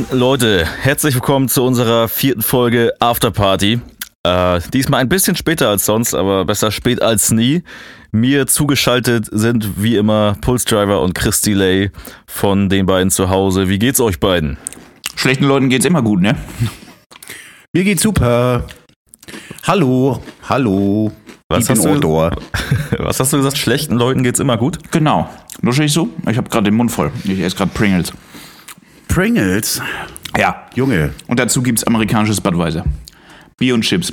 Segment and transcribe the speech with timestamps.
[0.00, 3.80] Moin Leute, herzlich willkommen zu unserer vierten Folge Afterparty.
[4.22, 7.62] Äh, diesmal ein bisschen später als sonst, aber besser spät als nie.
[8.10, 11.90] Mir zugeschaltet sind wie immer Pulse Driver und Chris Delay
[12.26, 13.68] von den beiden zu Hause.
[13.68, 14.56] Wie geht's euch beiden?
[15.16, 16.34] Schlechten Leuten geht's immer gut, ne?
[17.74, 18.64] Mir geht's super.
[19.64, 21.12] Hallo, hallo.
[21.50, 21.90] Was hast, du,
[22.98, 23.58] was hast du gesagt?
[23.58, 24.78] Schlechten Leuten geht's immer gut?
[24.92, 25.28] Genau.
[25.60, 26.08] Lusche ich so?
[26.30, 27.10] Ich habe gerade den Mund voll.
[27.24, 28.14] Ich esse gerade Pringles.
[29.10, 29.82] Pringles?
[30.38, 30.66] Ja.
[30.74, 31.10] Junge.
[31.26, 32.84] Und dazu gibt's amerikanisches Budweiser.
[33.58, 34.12] Bier und Chips.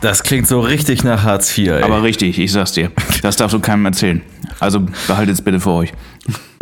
[0.00, 1.82] Das klingt so richtig nach Hartz IV, ey.
[1.82, 2.90] Aber richtig, ich sag's dir.
[3.22, 4.22] Das darfst du keinem erzählen.
[4.60, 5.92] Also behaltet's bitte für euch.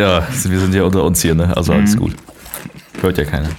[0.01, 1.57] Ja, wir sind ja unter uns hier, ne?
[1.57, 2.01] Also alles mhm.
[2.01, 2.15] gut.
[3.01, 3.51] Hört ja keiner.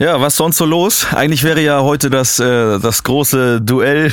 [0.00, 1.12] Ja, was sonst so los?
[1.12, 4.12] Eigentlich wäre ja heute das, äh, das große Duell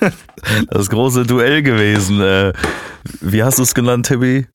[0.70, 2.20] das große Duell gewesen.
[2.20, 2.52] Äh,
[3.20, 4.46] wie hast du es genannt, Tibby?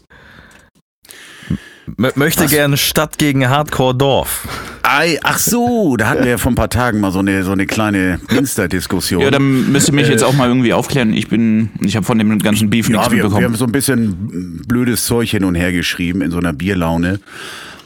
[1.97, 2.51] M möchte Was?
[2.51, 4.47] gerne Stadt gegen Hardcore Dorf.
[5.23, 7.65] Ach so, da hatten wir ja vor ein paar Tagen mal so eine, so eine
[7.65, 9.21] kleine Insta-Diskussion.
[9.21, 11.13] Ja, dann müsst ihr mich äh, jetzt auch mal irgendwie aufklären.
[11.13, 13.39] Ich bin, ich habe von dem ganzen Beef ja, nichts wir, mitbekommen.
[13.39, 17.21] Wir haben so ein bisschen blödes Zeug hin und her geschrieben in so einer Bierlaune.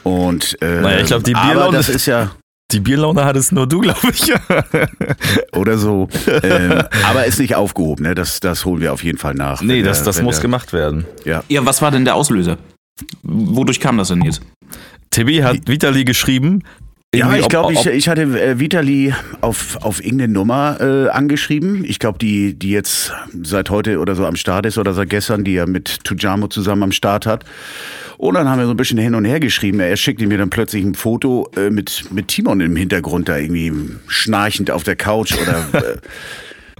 [0.02, 2.32] Und äh, naja, ich glaube, die Bierlaune das ist ja
[2.72, 4.32] die Bierlaune hattest nur du, glaube ich.
[5.52, 6.08] Oder so.
[6.42, 8.16] Ähm, aber ist nicht aufgehoben, ne?
[8.16, 9.62] Das, das holen wir auf jeden Fall nach.
[9.62, 11.06] Nee, das, das muss der, gemacht werden.
[11.24, 11.44] Ja.
[11.48, 12.58] ja, was war denn der Auslöser?
[13.22, 14.40] Wodurch kam das denn jetzt?
[15.10, 16.62] Tibi hat Vitali geschrieben.
[17.14, 21.84] Ja, ich glaube, ich, ich hatte äh, Vitali auf, auf irgendeine Nummer äh, angeschrieben.
[21.84, 25.44] Ich glaube, die, die jetzt seit heute oder so am Start ist oder seit gestern,
[25.44, 27.44] die er mit Tujamo zusammen am Start hat.
[28.18, 29.80] Und dann haben wir so ein bisschen hin und her geschrieben.
[29.80, 33.72] Er schickte mir dann plötzlich ein Foto äh, mit, mit Timon im Hintergrund da irgendwie
[34.08, 35.64] schnarchend auf der Couch oder.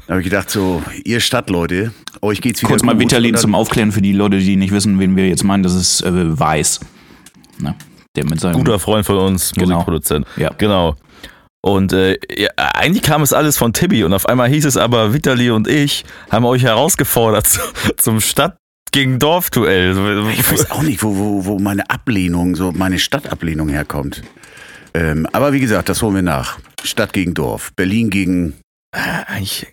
[0.06, 3.54] Äh, da habe ich gedacht, so, ihr Stadtleute, euch geht's wieder Kurz mal Vitalin zum
[3.54, 5.62] Aufklären für die Leute, die nicht wissen, wen wir jetzt meinen.
[5.62, 6.80] Das ist äh, Weiß.
[7.58, 7.74] Na,
[8.14, 9.74] der mit seinem Guter Freund von uns, genau.
[9.74, 10.26] Musikproduzent.
[10.36, 10.50] Ja.
[10.58, 10.96] Genau.
[11.60, 15.12] Und äh, ja, eigentlich kam es alles von Tibi und auf einmal hieß es aber,
[15.12, 17.58] Vitali und ich haben euch herausgefordert
[17.96, 18.56] zum Stadt
[18.92, 19.96] gegen Dorfduell.
[20.30, 24.22] Ich weiß auch nicht, wo, wo, wo meine Ablehnung, so meine Stadtablehnung herkommt.
[24.94, 26.58] Ähm, aber wie gesagt, das holen wir nach.
[26.84, 27.72] Stadt gegen Dorf.
[27.74, 28.54] Berlin gegen.
[28.94, 29.66] Äh, eigentlich,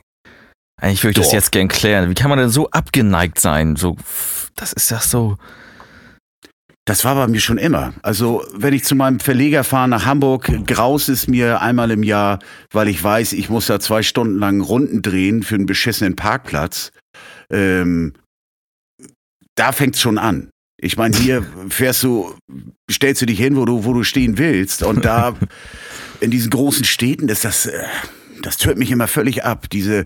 [0.83, 1.27] eigentlich würde ich Dorf.
[1.27, 2.09] das jetzt gern klären.
[2.09, 3.77] Wie kann man denn so abgeneigt sein?
[3.77, 3.95] So,
[4.57, 5.37] das ist ja so.
[6.83, 7.93] Das war bei mir schon immer.
[8.01, 12.39] Also, wenn ich zu meinem Verleger fahre nach Hamburg, graus es mir einmal im Jahr,
[12.71, 16.91] weil ich weiß, ich muss da zwei Stunden lang Runden drehen für einen beschissenen Parkplatz.
[17.49, 18.11] Ähm,
[19.55, 20.49] da fängt's schon an.
[20.75, 22.35] Ich meine, hier fährst du,
[22.91, 24.83] stellst du dich hin, wo du, wo du stehen willst.
[24.83, 25.37] Und da
[26.19, 27.85] in diesen großen Städten ist das, äh,
[28.41, 29.69] das tört mich immer völlig ab.
[29.71, 30.03] Diese,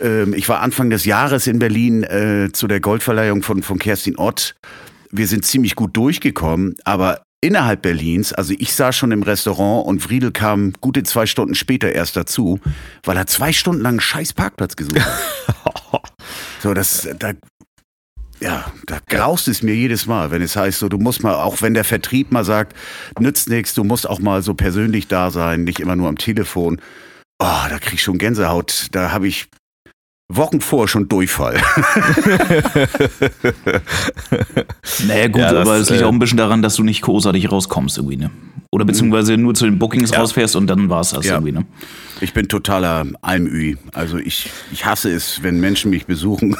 [0.00, 4.16] ähm, ich war Anfang des Jahres in Berlin äh, zu der Goldverleihung von, von Kerstin
[4.16, 4.54] Ott.
[5.10, 10.00] Wir sind ziemlich gut durchgekommen, aber innerhalb Berlins, also ich saß schon im Restaurant und
[10.00, 12.60] Friedel kam gute zwei Stunden später erst dazu,
[13.02, 16.02] weil er zwei Stunden lang einen scheiß Parkplatz gesucht hat.
[16.62, 17.32] so, das, da
[18.42, 21.60] ja, da graust es mir jedes Mal, wenn es heißt, so du musst mal, auch
[21.60, 22.74] wenn der Vertrieb mal sagt,
[23.18, 26.80] nützt nichts, du musst auch mal so persönlich da sein, nicht immer nur am Telefon.
[27.38, 28.88] Oh, da krieg ich schon Gänsehaut.
[28.92, 29.48] Da habe ich
[30.36, 31.56] Wochen vor schon Durchfall.
[35.06, 37.02] naja, gut, ja, das, aber es liegt äh, auch ein bisschen daran, dass du nicht
[37.02, 38.30] großartig rauskommst irgendwie, ne?
[38.70, 40.20] Oder beziehungsweise nur zu den Bookings ja.
[40.20, 41.34] rausfährst und dann war es das ja.
[41.34, 41.64] irgendwie, ne?
[42.20, 43.76] Ich bin totaler Almüi.
[43.92, 46.56] Also ich, ich hasse es, wenn Menschen mich besuchen.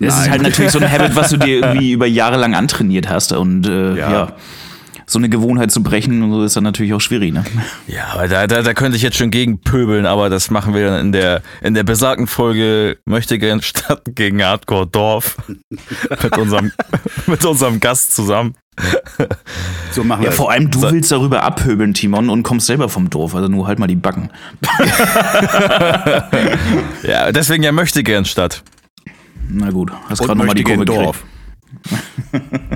[0.00, 3.08] das ist halt natürlich so ein Habit, was du dir irgendwie über Jahre lang antrainiert
[3.08, 4.36] hast und äh, ja.
[5.08, 7.42] So eine Gewohnheit zu brechen und so ist dann natürlich auch schwierig, ne?
[7.86, 10.90] Ja, aber da, da, da könnte ich jetzt schon gegen pöbeln, aber das machen wir
[10.90, 15.38] dann in der, in der besagten Folge Möchte gern Stadt gegen Hardcore Dorf
[16.22, 16.72] mit unserem,
[17.26, 18.54] mit unserem Gast zusammen.
[19.90, 20.92] So machen wir ja, vor allem du so.
[20.92, 24.28] willst darüber abhöbeln, Timon, und kommst selber vom Dorf, also nur halt mal die Backen.
[27.02, 28.62] ja, deswegen ja möchte gern Stadt.
[29.48, 31.24] Na gut, hast gerade nochmal die Kurve Dorf.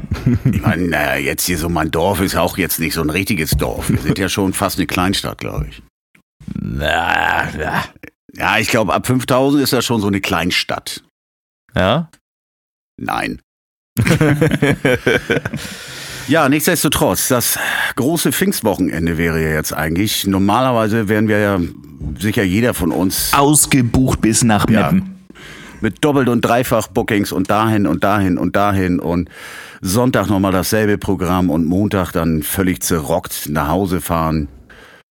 [0.45, 3.53] Ich meine, naja, jetzt hier so mein Dorf ist auch jetzt nicht so ein richtiges
[3.53, 3.89] Dorf.
[3.89, 5.83] Wir sind ja schon fast eine Kleinstadt, glaube ich.
[6.61, 7.85] Na, na.
[8.35, 11.05] Ja, ich glaube, ab 5000 ist das schon so eine Kleinstadt.
[11.75, 12.11] Ja?
[12.99, 13.41] Nein.
[16.29, 17.59] ja, nichtsdestotrotz, das
[17.97, 20.27] große Pfingstwochenende wäre ja jetzt eigentlich.
[20.27, 21.61] Normalerweise wären wir ja
[22.19, 24.99] sicher jeder von uns ausgebucht bis nach Meppen.
[24.99, 25.05] Ja,
[25.83, 29.29] mit Doppelt- und Dreifach-Bookings und dahin und dahin und dahin und
[29.81, 34.49] Sonntag nochmal dasselbe Programm und Montag dann völlig zerrockt nach Hause fahren.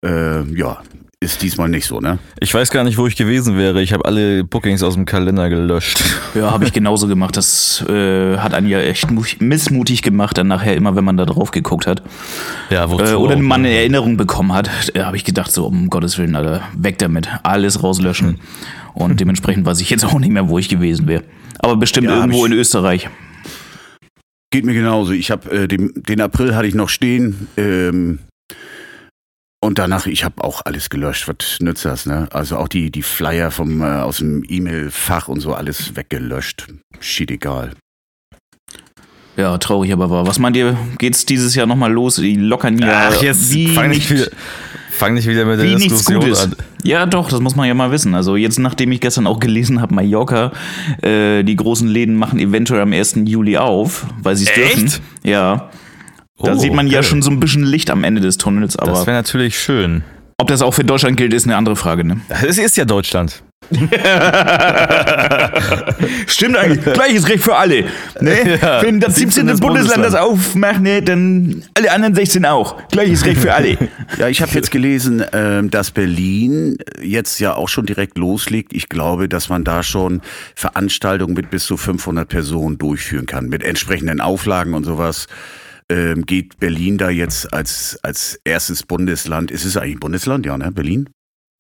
[0.04, 0.82] Äh, ja,
[1.26, 2.20] ist diesmal nicht so, ne?
[2.40, 3.82] Ich weiß gar nicht, wo ich gewesen wäre.
[3.82, 6.02] Ich habe alle Bookings aus dem Kalender gelöscht.
[6.36, 7.36] Ja, habe ich genauso gemacht.
[7.36, 9.08] Das äh, hat einen ja echt
[9.42, 12.04] missmutig gemacht, dann nachher immer, wenn man da drauf geguckt hat.
[12.70, 15.90] Ja, wozu äh, Oder man eine Erinnerung bekommen hat, äh, habe ich gedacht, so, um
[15.90, 17.28] Gottes Willen, Alter, weg damit.
[17.44, 18.28] Alles rauslöschen.
[18.28, 18.40] Hm.
[18.94, 21.24] Und dementsprechend weiß ich jetzt auch nicht mehr, wo ich gewesen wäre.
[21.60, 23.10] Aber bestimmt ja, irgendwo in Österreich.
[24.52, 25.12] Geht mir genauso.
[25.12, 27.48] Ich habe äh, den, den April hatte ich noch stehen.
[27.58, 28.20] Ähm,
[29.66, 31.28] und danach, ich habe auch alles gelöscht.
[31.28, 32.28] Was nützt das, ne?
[32.32, 36.68] Also auch die, die Flyer vom, äh, aus dem E-Mail-Fach und so alles weggelöscht.
[37.00, 37.72] Schied egal.
[39.38, 40.26] Ja, traurig aber war.
[40.28, 42.16] Was meint ihr, geht's dieses Jahr nochmal los?
[42.16, 44.28] Die lockern ja Ach, jetzt wie fang nicht, wieder,
[44.92, 46.56] fang nicht wieder mit der Diskussion an.
[46.84, 48.16] Ja, doch, das muss man ja mal wissen.
[48.16, 50.54] Also jetzt, nachdem ich gestern auch gelesen habe, Mallorca,
[51.02, 53.16] äh, die großen Läden machen eventuell am 1.
[53.26, 55.02] Juli auf, weil sie es dürfen.
[55.24, 55.70] Ja.
[56.38, 56.96] Da oh, sieht man okay.
[56.96, 58.76] ja schon so ein bisschen Licht am Ende des Tunnels.
[58.78, 60.04] Aber das wäre natürlich schön.
[60.38, 62.04] Ob das auch für Deutschland gilt, ist eine andere Frage.
[62.04, 62.20] Ne?
[62.28, 63.42] Es ist ja Deutschland.
[66.28, 66.84] Stimmt eigentlich.
[66.94, 67.86] Gleiches Recht für alle.
[68.20, 68.60] Ne?
[68.62, 69.48] Ja, Wenn das 17.
[69.48, 72.76] Bundesland, Bundesland das aufmacht, ne, dann alle anderen 16 auch.
[72.90, 73.78] Gleiches Recht für alle.
[74.20, 78.74] Ja, ich habe jetzt gelesen, ähm, dass Berlin jetzt ja auch schon direkt loslegt.
[78.74, 80.22] Ich glaube, dass man da schon
[80.54, 85.28] Veranstaltungen mit bis zu 500 Personen durchführen kann, mit entsprechenden Auflagen und sowas.
[85.88, 90.58] Ähm, geht Berlin da jetzt als, als erstes Bundesland, ist es eigentlich ein Bundesland, ja,
[90.58, 90.72] ne?
[90.72, 91.10] Berlin?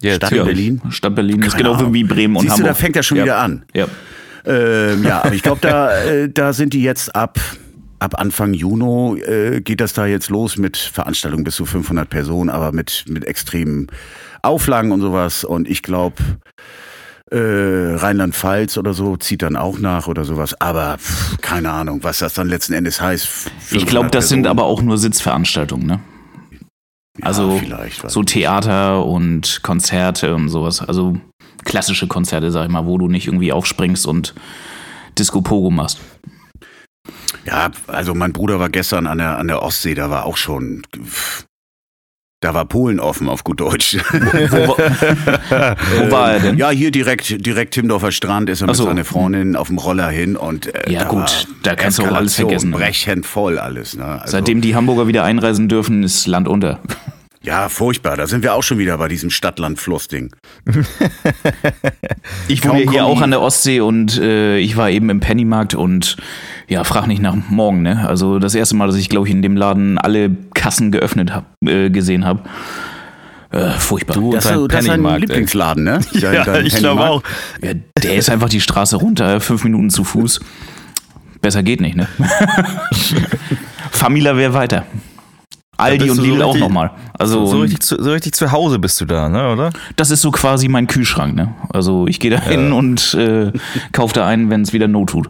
[0.01, 0.81] Ja, Stadt Berlin.
[0.89, 2.67] Stadt Berlin ist genau wie Bremen und Siehst Hamburg.
[2.67, 3.23] Du, da fängt er schon ja.
[3.23, 3.65] wieder an.
[3.73, 3.87] Ja.
[4.45, 7.39] Ähm, ja, aber ich glaube, da, äh, da sind die jetzt ab,
[7.99, 12.49] ab Anfang Juni äh, geht das da jetzt los mit Veranstaltungen bis zu 500 Personen,
[12.49, 13.87] aber mit, mit extremen
[14.41, 15.43] Auflagen und sowas.
[15.43, 16.15] Und ich glaube,
[17.31, 20.59] äh, Rheinland-Pfalz oder so zieht dann auch nach oder sowas.
[20.61, 23.51] Aber pff, keine Ahnung, was das dann letzten Endes heißt.
[23.71, 24.43] Ich glaube, das Personen.
[24.43, 25.99] sind aber auch nur Sitzveranstaltungen, ne?
[27.21, 27.61] Also
[28.07, 30.81] so Theater und Konzerte und sowas.
[30.81, 31.17] Also
[31.63, 34.35] klassische Konzerte, sag ich mal, wo du nicht irgendwie aufspringst und
[35.17, 35.99] Disco Pogo machst.
[37.45, 40.81] Ja, also mein Bruder war gestern an der, an der Ostsee, da war auch schon.
[42.45, 43.97] Da war Polen offen, auf gut Deutsch.
[44.11, 46.57] wo, wo, war er denn?
[46.59, 48.83] Ja, hier direkt, direkt Timdorfer Strand ist er mit so.
[48.83, 52.11] seiner Freundin auf dem Roller hin und äh, Ja, da gut, da kannst du auch
[52.11, 52.69] alles vergessen.
[52.69, 52.77] Ne?
[52.77, 53.95] Brechend voll alles.
[53.95, 54.05] Ne?
[54.05, 56.79] Also, Seitdem die Hamburger wieder einreisen dürfen, ist Land unter.
[57.45, 58.17] Ja, furchtbar.
[58.17, 60.35] Da sind wir auch schon wieder bei diesem Stadt-Land-Fluss-Ding.
[62.47, 66.17] ich wohne hier auch an der Ostsee und äh, ich war eben im Pennymarkt und
[66.67, 68.07] ja, frag nicht nach morgen, ne?
[68.07, 71.45] Also das erste Mal, dass ich, glaube ich, in dem Laden alle Kassen geöffnet hab,
[71.63, 72.41] äh, gesehen habe.
[73.51, 74.15] Äh, furchtbar.
[74.15, 75.99] Du, das, ist dein Lieblingsladen, ne?
[76.13, 77.23] ja, ich glaube auch.
[77.61, 80.39] Ja, der ist einfach die Straße runter, fünf Minuten zu Fuß.
[81.41, 82.07] Besser geht nicht, ne?
[83.91, 84.87] Famila wäre weiter.
[85.77, 86.91] Aldi und Lidl so auch nochmal.
[87.17, 89.71] Also so richtig, zu, so richtig zu Hause bist du da, ne, oder?
[89.95, 91.53] Das ist so quasi mein Kühlschrank, ne?
[91.69, 92.75] Also ich gehe da hin ja.
[92.75, 93.51] und äh,
[93.91, 95.27] kaufe da einen, wenn es wieder Not tut.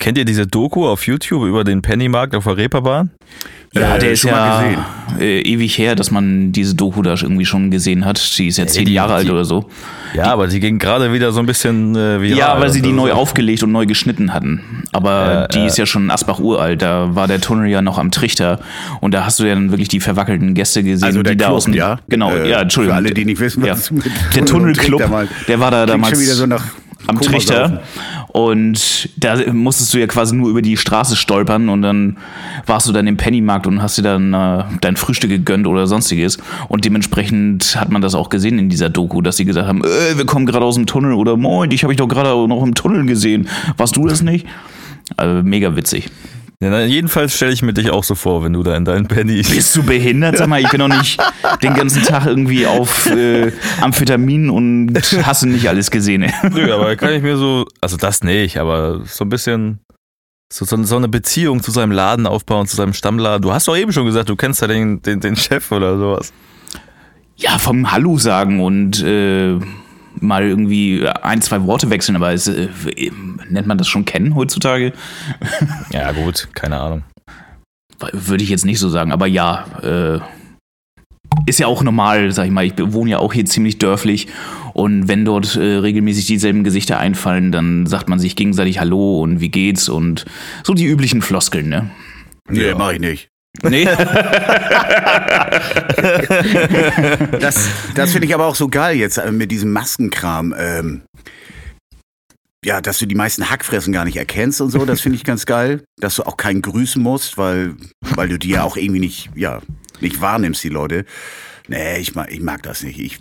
[0.00, 3.10] Kennt ihr diese Doku auf YouTube über den Pennymarkt auf der Reeperbahn?
[3.72, 4.64] Ja, äh, der ist ja
[5.20, 8.38] äh, ewig her, dass man diese Doku da irgendwie schon gesehen hat.
[8.38, 9.66] Die ist ja zehn Jahre alt oder so.
[10.12, 12.38] Ja, aber die ging gerade wieder so ein bisschen äh, viral.
[12.38, 14.84] Ja, weil sie die neu aufgelegt und neu geschnitten hatten.
[14.92, 16.82] Aber ja, die ist ja schon Asbach uralt.
[16.82, 18.58] Da war der Tunnel ja noch am Trichter
[19.00, 21.72] und da hast du ja dann wirklich die verwackelten Gäste gesehen, also die da außen.
[21.72, 22.32] Ja, genau.
[22.32, 22.96] Äh, ja, Entschuldigung.
[22.96, 23.96] Für alle, die nicht wissen, was ja.
[24.34, 25.02] Der Tunnelclub,
[25.46, 26.14] der war da damals.
[26.14, 26.64] Schon wieder so nach
[27.06, 27.82] am Trichter.
[28.34, 32.16] Und da musstest du ja quasi nur über die Straße stolpern und dann
[32.66, 36.38] warst du dann im Pennymarkt und hast dir dann äh, dein Frühstück gegönnt oder sonstiges.
[36.66, 40.18] Und dementsprechend hat man das auch gesehen in dieser Doku, dass sie gesagt haben, äh,
[40.18, 42.74] wir kommen gerade aus dem Tunnel oder moin, dich habe ich doch gerade noch im
[42.74, 43.48] Tunnel gesehen.
[43.76, 44.48] Warst du das nicht?
[45.16, 46.10] Also mega witzig.
[46.64, 49.42] Ja, jedenfalls stelle ich mir dich auch so vor, wenn du da in deinen Penny.
[49.42, 50.38] Bist du behindert?
[50.38, 51.20] Sag mal, ich bin doch nicht
[51.62, 53.52] den ganzen Tag irgendwie auf äh,
[53.82, 54.94] Amphetamin und
[55.26, 56.32] hasse nicht alles gesehen.
[56.52, 59.80] Nö, aber kann ich mir so, also das nicht, aber so ein bisschen
[60.50, 63.42] so, so, so, eine Beziehung zu seinem Laden aufbauen, zu seinem Stammladen.
[63.42, 66.32] Du hast doch eben schon gesagt, du kennst ja den, den, den Chef oder sowas.
[67.36, 69.58] Ja, vom Hallo sagen und äh,
[70.20, 72.68] mal irgendwie ein, zwei Worte wechseln, aber es, äh,
[73.48, 74.92] nennt man das schon kennen heutzutage?
[75.92, 77.02] ja, gut, keine Ahnung.
[78.12, 80.20] Würde ich jetzt nicht so sagen, aber ja, äh,
[81.46, 82.64] ist ja auch normal, sag ich mal.
[82.64, 84.28] Ich wohne ja auch hier ziemlich dörflich
[84.72, 89.40] und wenn dort äh, regelmäßig dieselben Gesichter einfallen, dann sagt man sich gegenseitig Hallo und
[89.40, 90.24] wie geht's und
[90.64, 91.90] so die üblichen Floskeln, ne?
[92.48, 92.76] Nee, ja.
[92.76, 93.28] mach ich nicht.
[93.62, 93.84] Nee.
[97.40, 100.54] das das finde ich aber auch so geil jetzt äh, mit diesem Maskenkram.
[100.58, 101.02] Ähm,
[102.64, 105.46] ja, dass du die meisten Hackfressen gar nicht erkennst und so, das finde ich ganz
[105.46, 105.84] geil.
[106.00, 109.60] Dass du auch keinen grüßen musst, weil, weil du die ja auch irgendwie nicht, ja,
[110.00, 111.04] nicht wahrnimmst, die Leute.
[111.68, 112.98] Nee, ich mag, ich mag das nicht.
[112.98, 113.18] Ich,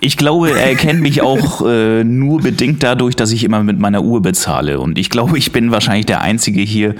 [0.00, 4.02] Ich glaube, er kennt mich auch äh, nur bedingt dadurch, dass ich immer mit meiner
[4.02, 4.80] Uhr bezahle.
[4.80, 6.94] Und ich glaube, ich bin wahrscheinlich der Einzige hier,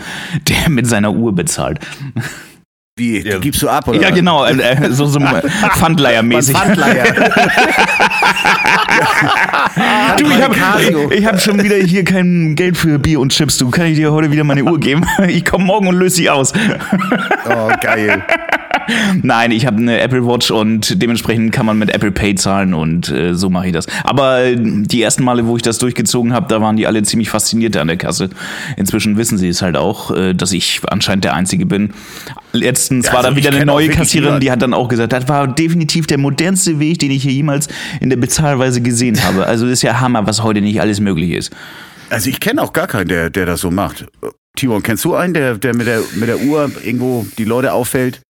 [0.48, 1.80] der mit seiner Uhr bezahlt.
[2.98, 3.38] Wie, ja.
[3.38, 3.98] gibst du ab, oder?
[3.98, 6.54] Ja, genau, äh, äh so, so Pfandleiher-mäßig.
[6.54, 7.04] Pfandleier.
[10.18, 10.54] du, ich habe
[11.26, 13.56] hab schon wieder hier kein Geld für Bier und Chips.
[13.56, 15.06] Du, kann ich dir heute wieder meine Uhr geben?
[15.26, 16.52] Ich komme morgen und löse sie aus.
[17.46, 18.22] oh, geil.
[19.22, 23.10] Nein, ich habe eine Apple Watch und dementsprechend kann man mit Apple Pay zahlen und
[23.10, 23.86] äh, so mache ich das.
[24.04, 27.30] Aber äh, die ersten Male, wo ich das durchgezogen habe, da waren die alle ziemlich
[27.30, 28.30] fasziniert an der Kasse.
[28.76, 31.92] Inzwischen wissen sie es halt auch, äh, dass ich anscheinend der Einzige bin.
[32.52, 35.28] Letztens ja, war also da wieder eine neue Kassiererin, die hat dann auch gesagt, das
[35.28, 37.68] war definitiv der modernste Weg, den ich hier jemals
[38.00, 39.46] in der Bezahlweise gesehen habe.
[39.52, 41.52] Also ist ja Hammer, was heute nicht alles möglich ist.
[42.08, 44.06] Also ich kenne auch gar keinen, der, der das so macht.
[44.56, 48.22] Timon, kennst du einen, der, der mit der mit der Uhr irgendwo die Leute auffällt?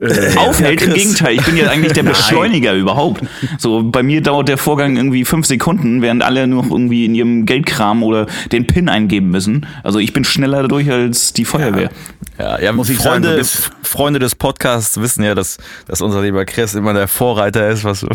[0.00, 0.82] Äh, aufhält.
[0.82, 3.22] Im Gegenteil, ich bin ja eigentlich der Beschleuniger überhaupt.
[3.58, 7.46] So, bei mir dauert der Vorgang irgendwie fünf Sekunden, während alle noch irgendwie in ihrem
[7.46, 9.66] Geldkram oder den PIN eingeben müssen.
[9.82, 11.90] Also ich bin schneller dadurch als die Feuerwehr.
[12.38, 16.44] Ja, ja, muss ich Freunde, sagen, Freunde des Podcasts wissen ja, dass, dass unser lieber
[16.44, 18.06] Chris immer der Vorreiter ist, was,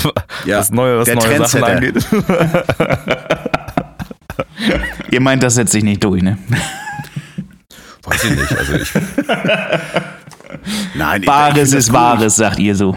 [0.45, 1.95] ja, was neue, was neue Sachen angeht.
[5.11, 6.37] Ihr meint, das setzt sich nicht durch, ne?
[8.03, 8.57] Weiß ich nicht.
[8.57, 8.91] Also ich.
[10.95, 12.95] Nein, Bares ist Wahres, sagt ihr so.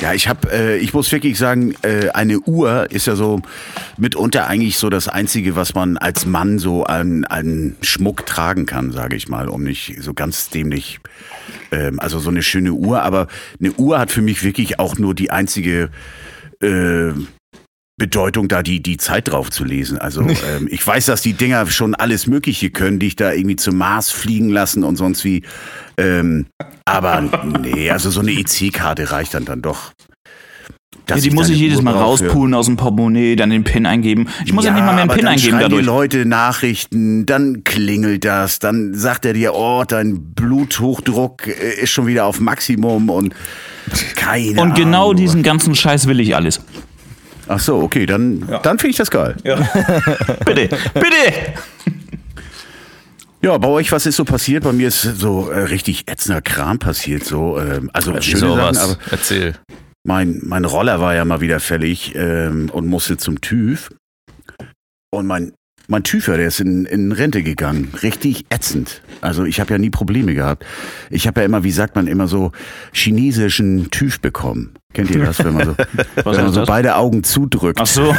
[0.00, 3.42] Ja, ich habe, äh, ich muss wirklich sagen, äh, eine Uhr ist ja so
[3.98, 8.92] mitunter eigentlich so das Einzige, was man als Mann so an, an Schmuck tragen kann,
[8.92, 11.00] sage ich mal, um nicht so ganz dämlich,
[11.70, 13.02] ähm, also so eine schöne Uhr.
[13.02, 13.26] Aber
[13.58, 15.90] eine Uhr hat für mich wirklich auch nur die einzige
[16.62, 17.12] äh,
[18.00, 19.98] Bedeutung, da die, die Zeit drauf zu lesen.
[19.98, 23.56] Also ähm, ich weiß, dass die Dinger schon alles Mögliche können, die ich da irgendwie
[23.56, 25.42] zum Mars fliegen lassen und sonst wie.
[25.98, 26.46] Ähm,
[26.86, 27.30] aber
[27.60, 29.92] nee, also so eine EC-Karte reicht dann dann doch.
[31.08, 34.28] Ja, die muss ich jedes Mal rauspulen aus dem Portemonnaie, dann den PIN eingeben.
[34.44, 35.80] Ich muss ja, ja nicht mal mehr einen PIN eingeben dadurch.
[35.80, 41.90] die Leute Nachrichten, dann klingelt das, dann sagt er dir, oh, dein Bluthochdruck äh, ist
[41.90, 43.34] schon wieder auf Maximum und
[44.14, 45.16] keine Und genau Ahnung.
[45.16, 46.60] diesen ganzen Scheiß will ich alles.
[47.50, 48.60] Ach so, okay, dann, ja.
[48.60, 49.34] dann finde ich das geil.
[49.42, 49.56] Ja.
[50.44, 51.54] bitte, bitte!
[53.42, 54.62] Ja, bei euch, was ist so passiert?
[54.62, 57.24] Bei mir ist so äh, richtig ätzender Kram passiert.
[57.24, 59.56] So, ähm, also ja, schöne Sachen, aber Erzähl.
[60.06, 63.90] Mein, mein Roller war ja mal wieder fällig ähm, und musste zum TÜV.
[65.10, 65.52] Und mein,
[65.90, 67.92] mein Tüfer, der ist in, in Rente gegangen.
[68.02, 69.02] Richtig ätzend.
[69.20, 70.64] Also ich habe ja nie Probleme gehabt.
[71.10, 72.52] Ich habe ja immer, wie sagt man, immer so
[72.92, 74.70] chinesischen TÜV bekommen.
[74.92, 75.76] Kennt ihr das, wenn man so,
[76.24, 77.80] wenn man so beide Augen zudrückt?
[77.80, 78.14] Ach so.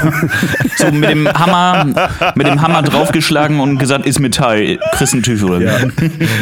[0.78, 5.44] so mit dem Hammer, mit dem Hammer draufgeschlagen und gesagt, ist Metall, kriegst einen TÜV
[5.44, 5.80] oder ja.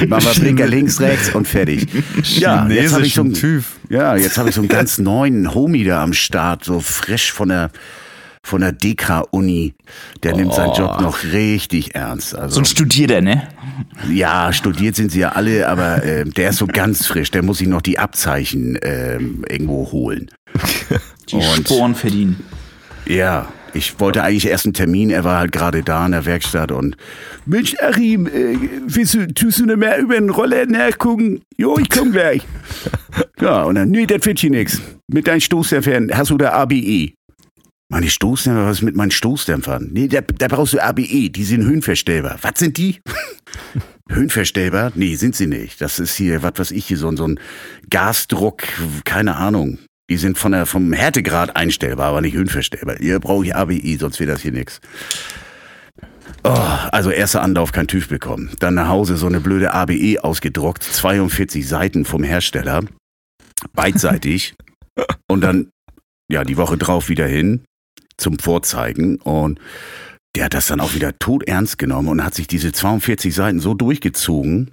[0.07, 1.87] Machen wir Blinker links, rechts und fertig.
[2.23, 3.63] Ja, jetzt habe ich so einen.
[3.89, 7.49] Ja, jetzt habe ich so einen ganz neuen Homie da am Start, so frisch von
[7.49, 7.71] der
[8.49, 9.75] von der DK-Uni.
[10.23, 10.37] Der oh.
[10.37, 11.01] nimmt seinen Job oh.
[11.01, 12.35] noch richtig ernst.
[12.35, 13.47] Also, so ein Studierter, ne?
[14.11, 17.31] Ja, studiert sind sie ja alle, aber äh, der ist so ganz frisch.
[17.31, 20.29] Der muss sich noch die Abzeichen äh, irgendwo holen.
[21.29, 22.43] Die Und, Sporen verdienen.
[23.05, 26.71] Ja, ich wollte eigentlich erst einen Termin, er war halt gerade da in der Werkstatt
[26.71, 26.97] und
[27.45, 31.41] Mensch, Achim, äh, willst du, tust du noch mehr über den Roller nachgucken?
[31.55, 32.41] Jo, ich komm gleich.
[33.41, 34.81] ja, und dann, nee, das wird hier nix.
[35.07, 37.13] Mit deinen Stoßdämpfern hast du da ABE.
[37.91, 39.89] Meine Stoßdämpfer, was ist mit meinen Stoßdämpfern?
[39.91, 42.37] Nee, da, da brauchst du ABE, die sind höhenverstellbar.
[42.43, 43.01] Was sind die?
[44.09, 44.91] höhenverstellbar?
[44.93, 45.81] Nee, sind sie nicht.
[45.81, 47.39] Das ist hier, was weiß ich, hier so, so ein
[47.89, 48.61] Gasdruck,
[49.05, 49.79] keine Ahnung.
[50.11, 52.97] Die sind von der, vom Härtegrad einstellbar, aber nicht höhenverstellbar.
[52.99, 54.81] Hier brauche ich ABE, sonst wird das hier nix.
[56.43, 56.49] Oh,
[56.91, 58.51] also erster Anlauf kein TÜV bekommen.
[58.59, 62.83] Dann nach Hause so eine blöde ABE ausgedruckt, 42 Seiten vom Hersteller,
[63.73, 64.53] beidseitig.
[65.27, 65.69] Und dann,
[66.31, 67.63] ja, die Woche drauf wieder hin,
[68.19, 69.59] zum Vorzeigen und
[70.35, 73.73] der hat das dann auch wieder todernst genommen und hat sich diese 42 Seiten so
[73.73, 74.71] durchgezogen.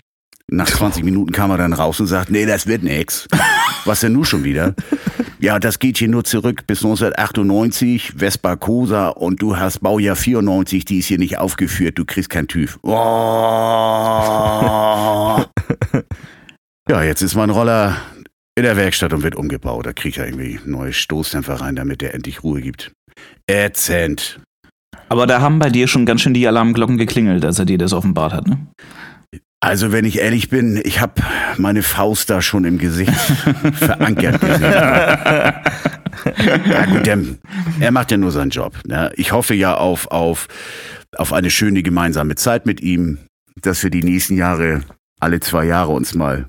[0.49, 3.26] Nach 20 Minuten kam er dann raus und sagt, nee, das wird nix.
[3.85, 4.75] Was denn nun schon wieder?
[5.38, 10.87] Ja, das geht hier nur zurück bis 1998, Vespa Cosa und du hast Baujahr 94,
[10.87, 12.79] die ist hier nicht aufgeführt, du kriegst kein TÜV.
[12.83, 12.88] Oh.
[16.88, 17.99] ja, jetzt ist mein Roller
[18.55, 19.85] in der Werkstatt und wird umgebaut.
[19.85, 22.93] Da kriegt er irgendwie neue Stoßdämpfer rein, damit er endlich Ruhe gibt.
[23.46, 24.40] Ätzend.
[25.08, 27.92] Aber da haben bei dir schon ganz schön die Alarmglocken geklingelt, als er dir das
[27.92, 28.66] offenbart hat, ne?
[29.61, 31.23] Also wenn ich ehrlich bin, ich habe
[31.56, 33.12] meine Faust da schon im Gesicht
[33.73, 34.62] verankert gesehen.
[34.62, 35.62] ja
[36.87, 37.18] gut, der,
[37.80, 38.78] er macht ja nur seinen Job.
[38.87, 39.11] Ne?
[39.16, 40.49] Ich hoffe ja auf, auf,
[41.16, 43.18] auf eine schöne gemeinsame Zeit mit ihm,
[43.62, 44.82] dass wir die nächsten Jahre,
[45.20, 46.49] alle zwei Jahre uns mal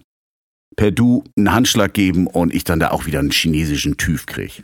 [0.76, 4.64] per Du einen Handschlag geben und ich dann da auch wieder einen chinesischen TÜV kriege.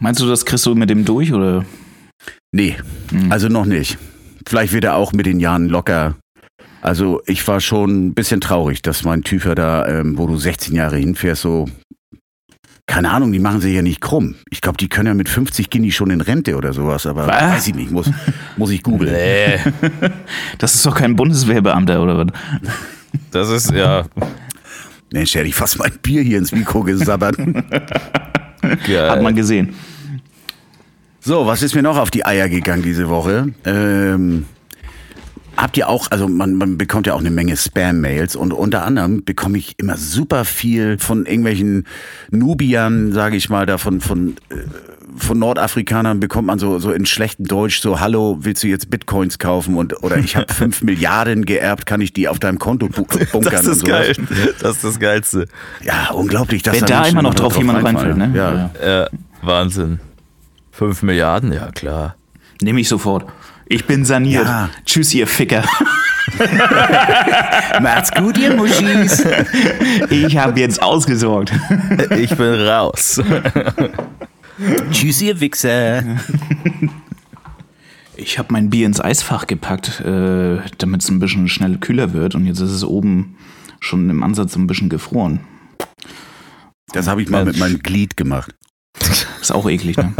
[0.00, 1.64] Meinst du, das kriegst du mit dem durch oder?
[2.52, 2.76] Nee,
[3.10, 3.30] mhm.
[3.30, 3.98] also noch nicht.
[4.46, 6.16] Vielleicht wird er auch mit den Jahren locker.
[6.82, 10.74] Also ich war schon ein bisschen traurig, dass mein Tüfer da, ähm, wo du 16
[10.74, 11.66] Jahre hinfährst, so
[12.86, 14.34] keine Ahnung, die machen sich ja nicht krumm.
[14.50, 17.42] Ich glaube, die können ja mit 50 Gini schon in Rente oder sowas, aber was?
[17.42, 18.10] weiß ich nicht, muss,
[18.56, 19.12] muss ich googeln.
[19.12, 19.58] Nee.
[20.58, 22.26] Das ist doch kein Bundeswehrbeamter oder was?
[23.30, 24.04] Das ist ja.
[25.12, 27.36] Mensch, hätte ich fast mein Bier hier ins Mikro gesabbert.
[28.86, 29.10] Geil.
[29.10, 29.74] Hat man gesehen.
[31.20, 33.52] So, was ist mir noch auf die Eier gegangen diese Woche?
[33.64, 34.44] Ähm,
[35.56, 39.24] Habt ihr auch, also man, man bekommt ja auch eine Menge Spam-Mails und unter anderem
[39.24, 41.86] bekomme ich immer super viel von irgendwelchen
[42.30, 44.54] Nubiern, sage ich mal, davon von, äh,
[45.16, 49.38] von Nordafrikanern bekommt man so, so in schlechtem Deutsch so, hallo, willst du jetzt Bitcoins
[49.38, 53.26] kaufen und oder ich habe fünf Milliarden geerbt, kann ich die auf deinem Konto bunkern?
[53.42, 54.14] Das ist geil.
[54.60, 55.46] Das ist das Geilste.
[55.82, 56.62] Ja, unglaublich.
[56.62, 58.32] Dass Wenn da, da immer noch drauf jemand reinfällt, ne?
[58.34, 58.70] Ja.
[58.84, 59.08] ja.
[59.42, 60.00] Wahnsinn.
[60.72, 62.16] Fünf Milliarden, ja klar.
[62.60, 63.26] Nehme ich sofort.
[63.66, 64.44] Ich bin saniert.
[64.44, 64.70] Ja.
[64.84, 65.64] Tschüss, ihr Ficker.
[67.80, 69.24] Macht's gut, ihr Muschis.
[70.10, 71.52] Ich habe jetzt ausgesorgt.
[72.16, 73.20] Ich bin raus.
[74.90, 76.04] Tschüss, ihr Wichser.
[78.16, 82.36] Ich habe mein Bier ins Eisfach gepackt, äh, damit es ein bisschen schnell kühler wird.
[82.36, 83.36] Und jetzt ist es oben
[83.80, 85.40] schon im Ansatz ein bisschen gefroren.
[86.92, 88.54] Das habe ich mal mit meinem Glied gemacht.
[89.40, 90.14] Ist auch eklig, ne?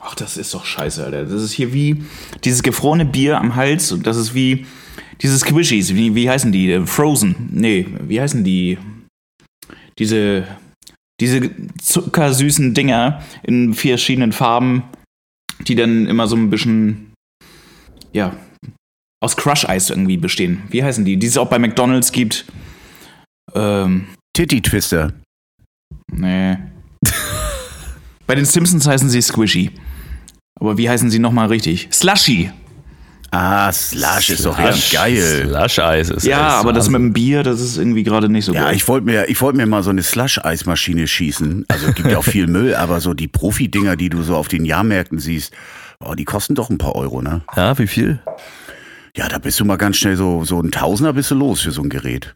[0.00, 1.24] Ach, das ist doch scheiße, Alter.
[1.24, 2.04] Das ist hier wie
[2.44, 4.66] dieses gefrorene Bier am Hals und das ist wie
[5.22, 5.94] diese Squishies.
[5.94, 6.72] Wie, wie heißen die?
[6.72, 7.34] Äh, Frozen.
[7.50, 8.78] Nee, wie heißen die?
[9.98, 10.46] Diese,
[11.20, 14.84] diese zuckersüßen Dinger in verschiedenen Farben,
[15.66, 17.12] die dann immer so ein bisschen,
[18.12, 18.36] ja,
[19.22, 20.62] aus Crush-Eis irgendwie bestehen.
[20.68, 21.16] Wie heißen die?
[21.16, 22.44] Die es auch bei McDonalds gibt.
[23.54, 25.14] Ähm, Titty Twister.
[26.12, 26.58] Nee.
[28.26, 29.70] Bei den Simpsons heißen sie Squishy.
[30.60, 31.88] Aber wie heißen sie nochmal richtig?
[31.92, 32.50] Slushy.
[33.30, 35.46] Ah, Slush ist doch ganz geil.
[35.48, 38.60] Slush-Eis ist Ja, aber das mit dem Bier, das ist irgendwie gerade nicht so ja,
[38.60, 38.70] geil.
[38.70, 41.64] Ja, ich wollte mir, ich mir mal so eine Slush-Eismaschine schießen.
[41.68, 44.48] Also es gibt ja auch viel Müll, aber so die Profi-Dinger, die du so auf
[44.48, 45.52] den Jahrmärkten siehst,
[46.00, 47.42] oh, die kosten doch ein paar Euro, ne?
[47.56, 48.20] Ja, wie viel?
[49.16, 51.72] Ja, da bist du mal ganz schnell so, so ein Tausender bist du los für
[51.72, 52.34] so ein Gerät.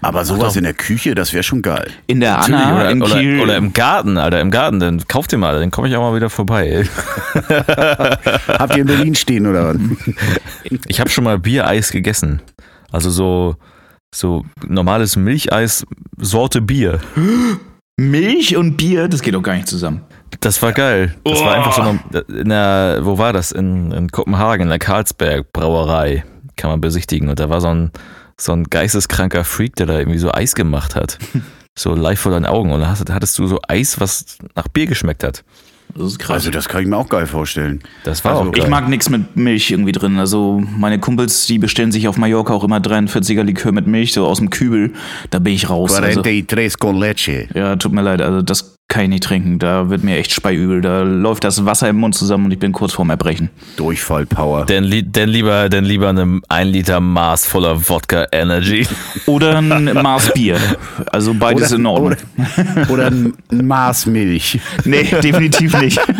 [0.00, 1.90] Aber sowas in der Küche, das wäre schon geil.
[2.06, 3.34] In der Anna, oder, in Kiel.
[3.36, 6.00] Oder, oder, im Garten, Alter, im Garten, dann kauft ihr mal, dann komme ich auch
[6.00, 6.86] mal wieder vorbei.
[7.34, 9.76] Habt ihr in Berlin stehen oder was?
[10.86, 12.40] Ich habe schon mal Biereis gegessen.
[12.90, 13.56] Also so,
[14.14, 15.84] so normales Milcheis,
[16.18, 17.00] Sorte Bier.
[17.98, 20.02] Milch und Bier, das geht doch gar nicht zusammen.
[20.40, 21.14] Das war geil.
[21.24, 21.44] Das oh.
[21.44, 22.00] war einfach so eine,
[22.40, 23.52] in der, wo war das?
[23.52, 26.24] In, in Kopenhagen, in der Karlsberg Brauerei.
[26.56, 27.28] Kann man besichtigen.
[27.28, 27.90] Und da war so ein,
[28.44, 31.18] so ein geisteskranker Freak, der da irgendwie so Eis gemacht hat.
[31.78, 32.72] so live vor deinen Augen.
[32.72, 35.44] Und dann hattest du so Eis, was nach Bier geschmeckt hat.
[35.94, 36.36] Das ist krass.
[36.36, 37.82] Also das kann ich mir auch geil vorstellen.
[38.04, 38.64] Das war also, auch geil.
[38.64, 40.18] Ich mag nichts mit Milch irgendwie drin.
[40.18, 44.26] Also meine Kumpels, die bestellen sich auf Mallorca auch immer 43er Likör mit Milch, so
[44.26, 44.92] aus dem Kübel.
[45.30, 45.94] Da bin ich raus.
[45.94, 47.48] 43 also, con leche.
[47.54, 48.22] Ja, tut mir leid.
[48.22, 49.58] Also das kann ich nicht trinken.
[49.58, 50.82] Da wird mir echt speiübel.
[50.82, 53.48] Da läuft das Wasser im Mund zusammen und ich bin kurz vorm Erbrechen.
[53.76, 54.66] Durchfallpower.
[54.66, 58.86] Denn, denn, lieber, denn lieber eine 1 Liter Maß voller Wodka Energy.
[59.26, 60.58] Oder ein Maß Bier.
[61.10, 62.12] Also beides oder, in Ordnung.
[62.12, 64.60] Oder, oder ein Maß Milch.
[64.84, 66.00] Nee, definitiv nicht.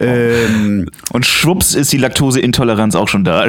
[0.00, 3.48] ähm, und schwupps ist die Laktoseintoleranz auch schon da.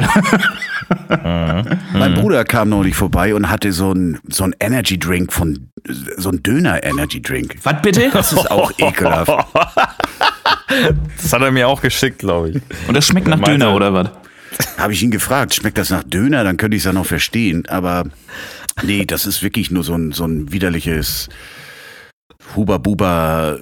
[1.08, 5.68] Mein Bruder kam neulich vorbei und hatte so ein, so ein Energy Drink von,
[6.16, 7.56] so ein Döner Energy Drink.
[7.62, 8.10] Was bitte?
[8.12, 9.32] Das ist auch ekelhaft.
[11.16, 12.60] Das hat er mir auch geschickt, glaube ich.
[12.88, 14.10] Und das schmeckt nach Döner oder was?
[14.78, 16.44] Habe ich ihn gefragt, schmeckt das nach Döner?
[16.44, 17.66] Dann könnte ich es ja noch verstehen.
[17.68, 18.04] Aber
[18.82, 21.28] nee, das ist wirklich nur so ein, so ein widerliches
[22.54, 23.58] Huba-Buba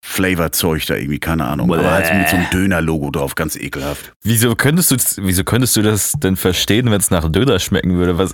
[0.00, 1.68] Flavor-Zeug da irgendwie, keine Ahnung.
[1.68, 1.78] Bäh.
[1.78, 4.12] Aber halt mit so einem Döner-Logo drauf, ganz ekelhaft.
[4.22, 8.18] Wieso könntest du, wieso könntest du das denn verstehen, wenn es nach Döner schmecken würde?
[8.18, 8.32] Was?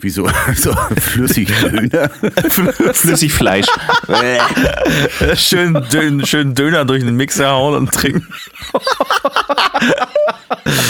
[0.00, 0.28] Wieso?
[0.54, 2.10] So flüssig Döner?
[2.92, 3.66] flüssig Fleisch.
[5.34, 8.26] schön, Dön schön Döner durch den Mixer hauen und trinken.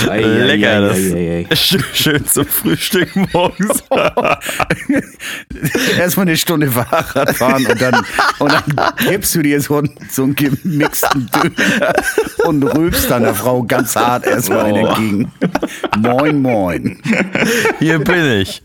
[0.09, 0.97] Ei, Lecker, das.
[0.97, 3.83] Ei, ei, schön zum Frühstück morgens.
[5.99, 8.05] Erstmal eine Stunde Fahrrad fahren und dann,
[8.39, 11.93] und dann gibst du dir so einen, so einen gemixten Döner
[12.45, 14.87] und rülpst deiner Frau ganz hart erstmal oh.
[14.87, 15.33] entgegen.
[15.99, 17.01] Moin, moin.
[17.79, 18.63] Hier bin ich.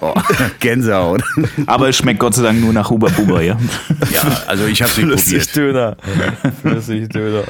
[0.00, 0.14] Oh,
[0.60, 1.22] Gänsehaut.
[1.66, 3.58] Aber es schmeckt Gott sei Dank nur nach Huber Buber, ja?
[4.12, 5.56] Ja, also ich habe sie probiert.
[5.56, 5.96] Döner.
[6.62, 7.44] Flüssig Döner.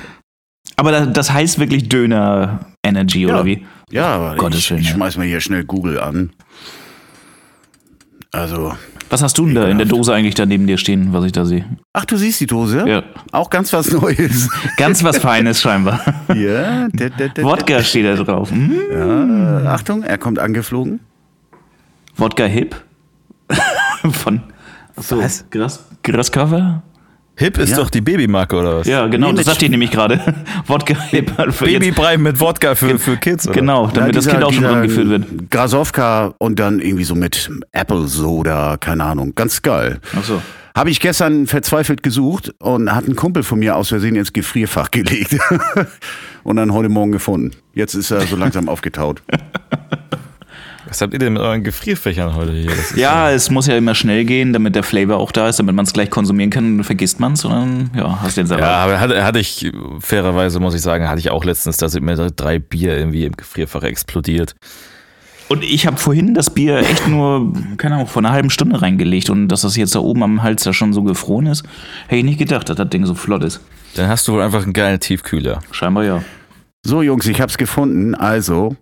[0.77, 3.29] Aber das heißt wirklich Döner Energy, ja.
[3.29, 3.67] oder wie?
[3.91, 6.31] Ja, aber Gottes ich, Willen, ich schmeiß mal hier schnell Google an.
[8.33, 8.77] Also.
[9.11, 11.33] Was hast du denn da in der Dose eigentlich da neben dir stehen, was ich
[11.33, 11.65] da sehe?
[11.93, 12.85] Ach, du siehst die Dose?
[12.89, 13.03] Ja.
[13.33, 14.49] Auch ganz was Neues.
[14.77, 16.01] Ganz was Feines scheinbar.
[16.35, 16.89] Ja.
[16.93, 18.51] Da, da, da, Wodka steht da drauf.
[18.51, 18.73] Mm.
[18.91, 21.01] Ja, Achtung, er kommt angeflogen.
[22.17, 22.75] Wodka Hip?
[24.11, 24.43] Von
[24.97, 25.45] so, was?
[25.51, 26.83] Gras, Grascover?
[27.37, 27.77] Hip ist ja.
[27.79, 28.87] doch die Babymarke, oder was?
[28.87, 30.21] Ja, genau, nee, das sagte ich nämlich gerade.
[30.67, 31.33] Wodka Hip.
[31.37, 33.59] Babybrei mit Wodka für, für Kids, oder?
[33.59, 35.51] Genau, damit ja, dieser, das Kind auch schon rangeführt wird.
[35.51, 39.35] Grasowka und dann irgendwie so mit Apple Soda, keine Ahnung.
[39.35, 39.99] Ganz geil.
[40.17, 40.41] Ach so.
[40.77, 44.91] Habe ich gestern verzweifelt gesucht und hat ein Kumpel von mir aus Versehen ins Gefrierfach
[44.93, 45.37] gelegt.
[46.45, 47.53] und dann heute Morgen gefunden.
[47.75, 49.23] Jetzt ist er so langsam aufgetaut.
[50.95, 52.71] Was habt ihr denn mit euren Gefrierfächern heute hier?
[52.95, 53.35] Ja, so.
[53.35, 55.93] es muss ja immer schnell gehen, damit der Flavor auch da ist, damit man es
[55.93, 58.63] gleich konsumieren kann und dann vergisst man es und dann ja, hast du den selber.
[58.63, 62.05] Ja, aber hatte, hatte ich, fairerweise muss ich sagen, hatte ich auch letztens, da sind
[62.05, 64.55] mir drei Bier irgendwie im Gefrierfach explodiert.
[65.49, 69.31] Und ich habe vorhin das Bier echt nur, keine Ahnung, vor einer halben Stunde reingelegt
[69.31, 71.65] und dass das jetzt da oben am Hals da schon so gefroren ist,
[72.07, 73.61] hätte ich nicht gedacht, dass das Ding so flott ist.
[73.97, 75.59] Dann hast du wohl einfach einen geilen Tiefkühler.
[75.73, 76.23] Scheinbar ja.
[76.87, 78.15] So, Jungs, ich hab's gefunden.
[78.15, 78.77] Also,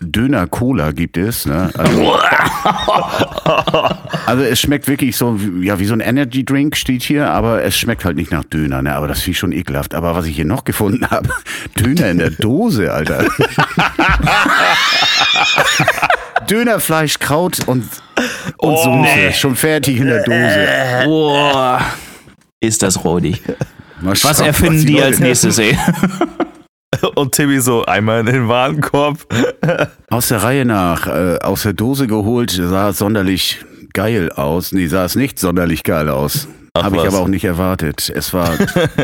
[0.00, 1.44] Döner Cola gibt es.
[1.46, 1.70] Ne?
[1.76, 2.12] Also,
[4.26, 7.76] also, es schmeckt wirklich so, ja, wie so ein Energy Drink steht hier, aber es
[7.76, 8.94] schmeckt halt nicht nach Döner, ne?
[8.94, 9.94] Aber das finde ich schon ekelhaft.
[9.94, 11.28] Aber was ich hier noch gefunden habe,
[11.78, 13.24] Döner in der Dose, Alter.
[16.48, 17.84] Dönerfleisch, Kraut und,
[18.56, 18.90] und oh, Soße.
[18.90, 19.32] Nee.
[19.32, 20.68] Schon fertig in der Dose.
[21.04, 21.80] Boah.
[22.60, 23.42] Ist das räudig.
[24.00, 25.76] Was erfinden was die, die als nächstes, ey?
[27.14, 29.18] Und Timmy so einmal in den Warenkorb.
[30.08, 34.72] Aus der Reihe nach, äh, aus der Dose geholt, sah es sonderlich geil aus.
[34.72, 36.48] Nee, sah es nicht sonderlich geil aus.
[36.76, 38.10] Habe ich aber auch nicht erwartet.
[38.14, 38.56] Es war,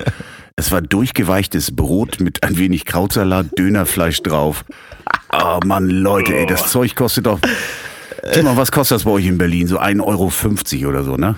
[0.57, 4.65] es war durchgeweichtes Brot mit ein wenig Krautsalat, Dönerfleisch drauf.
[5.33, 7.41] Oh Mann, Leute, ey, das Zeug kostet doch.
[8.33, 9.67] Timo, was kostet das bei euch in Berlin?
[9.67, 11.37] So 1,50 Euro oder so, ne?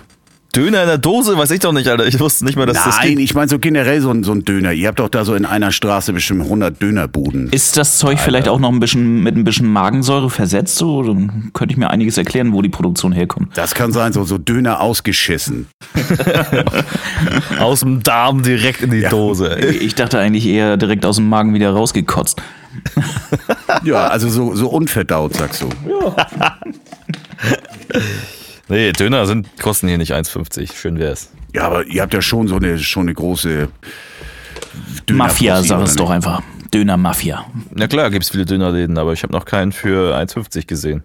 [0.57, 2.07] Döner in der Dose, weiß ich doch nicht, Alter.
[2.07, 4.33] Ich wusste nicht mal, dass Nein, das Nein, ich meine so generell so ein, so
[4.33, 4.73] ein Döner.
[4.73, 7.51] Ihr habt doch da so in einer Straße bestimmt 100 Dönerbuden.
[7.51, 8.23] Ist das Zeug Alter.
[8.23, 10.77] vielleicht auch noch ein bisschen mit ein bisschen Magensäure versetzt?
[10.77, 13.55] So, dann könnte ich mir einiges erklären, wo die Produktion herkommt.
[13.55, 15.67] Das kann sein, so, so Döner ausgeschissen.
[17.59, 19.11] aus dem Darm direkt in die ja.
[19.11, 19.59] Dose.
[19.59, 22.41] Ich dachte eigentlich eher direkt aus dem Magen wieder rausgekotzt.
[23.85, 25.69] ja, also so, so unverdaut, sagst du.
[27.93, 28.01] Ja.
[28.69, 30.75] Nee, Döner sind, kosten hier nicht 1,50.
[30.75, 31.31] Schön wär's.
[31.55, 33.69] Ja, aber ihr habt ja schon so eine, schon eine große
[35.09, 36.43] Döner Mafia, sag es doch einfach.
[36.75, 37.47] Döner-Mafia.
[37.71, 41.05] Na klar, gibt's viele Dönerläden, aber ich habe noch keinen für 1,50 gesehen.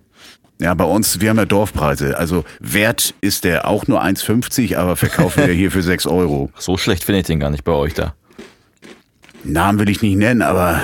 [0.60, 2.18] Ja, bei uns, wir haben ja Dorfpreise.
[2.18, 6.52] Also wert ist der auch nur 1,50, aber verkaufen wir hier für 6 Euro.
[6.58, 8.14] So schlecht finde ich den gar nicht bei euch da.
[9.44, 10.82] Namen will ich nicht nennen, aber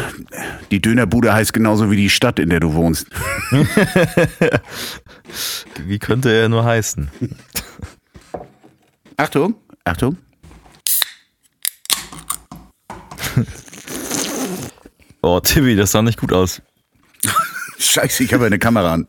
[0.72, 3.08] die Dönerbude heißt genauso wie die Stadt, in der du wohnst.
[5.86, 7.10] wie könnte er nur heißen?
[9.18, 10.18] Achtung, Achtung.
[15.22, 16.62] Oh, Timmy, das sah nicht gut aus.
[17.80, 19.08] Scheiße, ich habe eine Kamera an.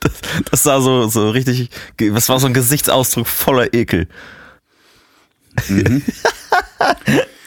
[0.00, 0.12] Das,
[0.50, 4.08] das, sah so, so richtig, was war so ein Gesichtsausdruck voller Ekel.
[5.68, 6.02] Mhm.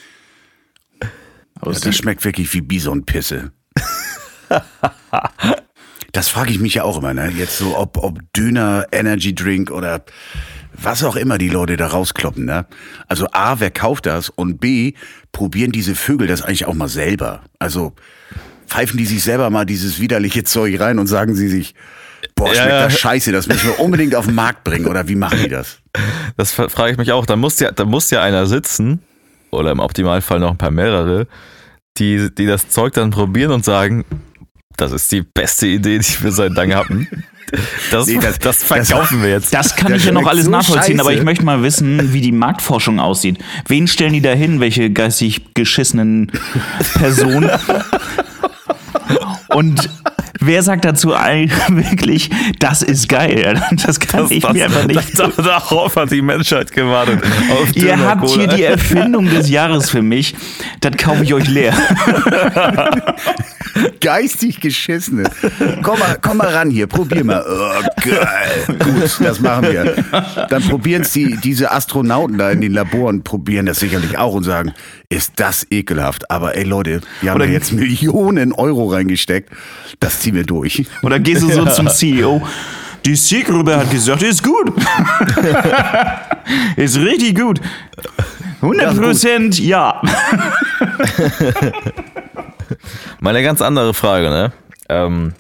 [1.66, 3.52] Ja, das schmeckt wirklich wie Bisonpisse.
[6.12, 7.32] das frage ich mich ja auch immer, ne?
[7.38, 10.04] Jetzt so, ob, ob Döner, Energy Drink oder
[10.74, 12.66] was auch immer die Leute da rauskloppen, ne?
[13.08, 14.30] Also A, wer kauft das?
[14.30, 14.94] Und B,
[15.32, 17.42] probieren diese Vögel das eigentlich auch mal selber?
[17.60, 17.94] Also
[18.68, 21.76] pfeifen die sich selber mal dieses widerliche Zeug rein und sagen sie sich,
[22.36, 25.16] boah, schmeckt ja, das scheiße, das müssen wir unbedingt auf den Markt bringen oder wie
[25.16, 25.80] machen die das?
[26.38, 27.26] Das frage ich mich auch.
[27.26, 29.02] Da muss ja, da muss ja einer sitzen
[29.52, 31.28] oder im Optimalfall noch ein paar mehrere,
[31.98, 34.06] die, die das Zeug dann probieren und sagen,
[34.78, 37.08] das ist die beste Idee, die wir seit langem hatten.
[37.92, 39.54] Das, nee, das, das, verkaufen das, wir jetzt.
[39.54, 41.02] Das kann ich ja noch alles so nachvollziehen, scheiße.
[41.02, 43.40] aber ich möchte mal wissen, wie die Marktforschung aussieht.
[43.68, 44.62] Wen stellen die da hin?
[44.62, 46.32] Welche geistig geschissenen
[46.94, 47.52] Personen?
[49.54, 49.90] Und
[50.44, 51.10] Wer sagt dazu
[51.70, 53.62] wirklich, das ist geil?
[53.86, 55.20] Das kann das, ich das, mir einfach nicht.
[55.20, 57.22] Das, darauf hat die Menschheit gewartet.
[57.76, 60.36] Ihr habt hier die Erfindung des Jahres für mich.
[60.80, 61.74] Das kaufe ich euch leer.
[64.02, 65.30] Geistig geschissene.
[65.84, 67.46] Komm mal, komm mal ran hier, probier mal.
[67.48, 68.80] Oh, geil.
[68.80, 69.96] Gut, das machen wir.
[70.50, 74.44] Dann probieren es die, diese Astronauten da in den Laboren, probieren das sicherlich auch und
[74.44, 74.74] sagen,
[75.12, 76.32] ist das ekelhaft.
[76.32, 79.50] Aber ey Leute, wir haben Oder da jetzt Millionen Euro reingesteckt.
[80.00, 80.86] Das ziehen wir durch.
[81.04, 81.72] Oder gehst du so ja.
[81.72, 82.42] zum CEO?
[83.06, 84.68] Die Zielgruppe hat gesagt, ist gut.
[86.78, 87.60] ist richtig gut.
[88.62, 90.02] 100 Prozent ja.
[93.20, 94.54] Mal eine ganz andere Frage, ne?
[94.88, 95.34] Ähm,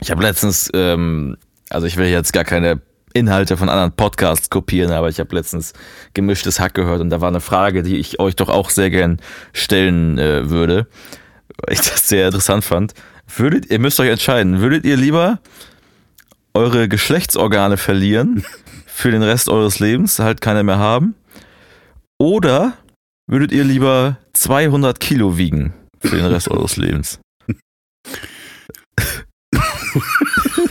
[0.00, 1.36] ich habe letztens, ähm,
[1.70, 2.80] also ich will jetzt gar keine
[3.14, 5.72] Inhalte von anderen Podcasts kopieren, aber ich habe letztens
[6.14, 9.20] gemischtes Hack gehört und da war eine Frage, die ich euch doch auch sehr gern
[9.52, 10.86] stellen äh, würde,
[11.58, 12.94] weil ich das sehr interessant fand.
[13.26, 15.40] Würdet, ihr müsst euch entscheiden, würdet ihr lieber
[16.54, 18.44] eure Geschlechtsorgane verlieren
[18.86, 21.14] für den Rest eures Lebens, halt keine mehr haben?
[22.18, 22.74] Oder
[23.26, 27.20] würdet ihr lieber 200 Kilo wiegen für den Rest eures Lebens?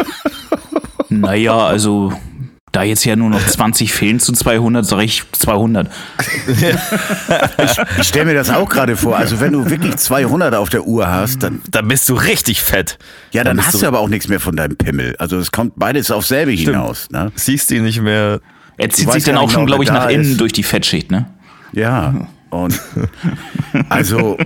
[1.27, 2.13] naja, also
[2.71, 5.89] da jetzt ja nur noch 20 fehlen zu 200, sage ich 200.
[6.47, 6.63] ich,
[7.99, 9.17] ich stelle mir das auch gerade vor.
[9.17, 11.61] Also wenn du wirklich 200 auf der Uhr hast, dann...
[11.69, 12.97] Dann bist du richtig fett.
[13.31, 15.17] Ja, dann, dann hast du aber auch nichts mehr von deinem Pimmel.
[15.19, 16.77] Also es kommt beides auf selbe Stimmt.
[16.77, 17.09] hinaus.
[17.11, 17.29] Ne?
[17.35, 18.39] Siehst du ihn nicht mehr...
[18.77, 20.39] Er zieht sich dann auch schon, glaube ich, nach innen ist.
[20.39, 21.25] durch die Fettschicht, ne?
[21.73, 22.79] Ja, und
[23.89, 24.37] also...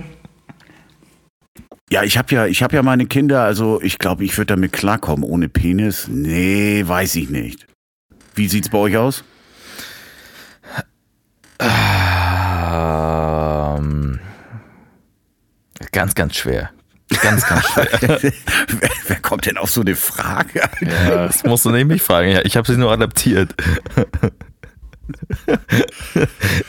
[1.92, 4.72] Ja, ich habe ja, ich habe ja meine Kinder, also ich glaube, ich würde damit
[4.72, 6.08] klarkommen ohne Penis.
[6.08, 7.66] Nee, weiß ich nicht.
[8.34, 9.24] Wie sieht's bei euch aus?
[11.58, 11.68] Ähm,
[15.92, 16.70] ganz, ganz schwer.
[17.20, 17.88] Ganz, ganz schwer.
[18.00, 18.32] wer,
[19.08, 20.62] wer, kommt denn auf so eine Frage?
[20.80, 22.30] Ja, das musst du nämlich fragen.
[22.30, 23.54] Ja, ich habe sie nur adaptiert.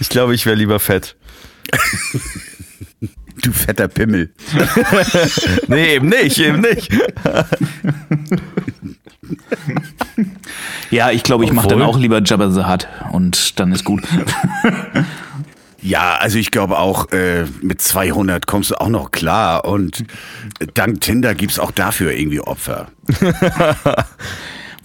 [0.02, 1.16] Ich glaube, ich wäre lieber fett.
[3.42, 4.34] Du fetter Pimmel.
[5.68, 6.90] nee, eben nicht, eben nicht.
[10.92, 14.04] ja, ich glaube, ich mache dann auch lieber Jabba the Hutt und dann ist gut.
[15.84, 20.06] Ja, also ich glaube auch, äh, mit 200 kommst du auch noch klar und
[20.76, 22.88] dank Tinder gibt es auch dafür irgendwie Opfer.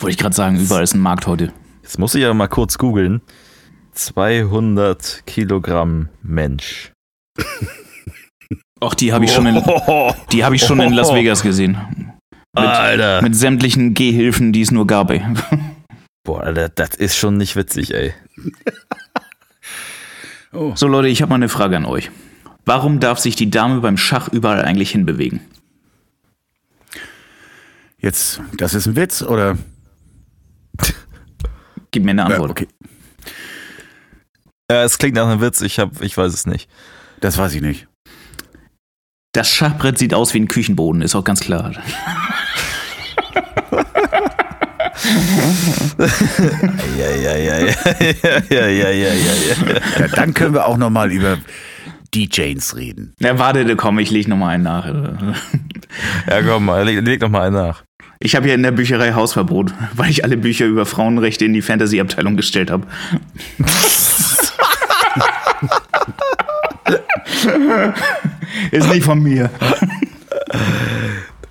[0.00, 1.52] Wollte ich gerade sagen, überall ist ein Markt heute.
[1.82, 3.20] Jetzt muss ich ja mal kurz googeln.
[3.92, 6.92] 200 Kilogramm Mensch.
[8.80, 9.62] Ach, die habe ich schon in,
[10.32, 12.12] die habe ich schon in Las Vegas gesehen.
[12.54, 13.22] Mit, Alter.
[13.22, 15.22] Mit sämtlichen Gehhilfen, die es nur gab, ey.
[16.24, 18.14] Boah, Alter, das ist schon nicht witzig, ey.
[20.52, 20.72] oh.
[20.76, 22.10] So, Leute, ich habe mal eine Frage an euch.
[22.64, 25.40] Warum darf sich die Dame beim Schach überall eigentlich hinbewegen?
[27.98, 29.58] Jetzt, das ist ein Witz, oder?
[31.90, 32.60] Gib mir eine Antwort.
[32.60, 32.68] Ja, okay.
[34.70, 36.68] Ja, es klingt nach einem Witz, ich, hab, ich weiß es nicht.
[37.20, 37.88] Das weiß ich nicht.
[39.38, 41.70] Das Schachbrett sieht aus wie ein Küchenboden, ist auch ganz klar.
[46.98, 47.66] ja, ja, ja, ja,
[48.50, 50.08] ja, ja, ja, ja, ja.
[50.08, 51.38] Dann können wir auch noch mal über
[52.16, 53.14] DJs reden.
[53.20, 54.86] Ja, warte, komm, ich leg noch mal einen nach.
[56.28, 57.84] ja, komm mal, leg, leg noch mal einen nach.
[58.18, 61.62] Ich habe ja in der Bücherei Hausverbot, weil ich alle Bücher über Frauenrechte in die
[61.62, 62.88] Fantasy-Abteilung gestellt habe.
[68.70, 69.50] Ist nicht von mir.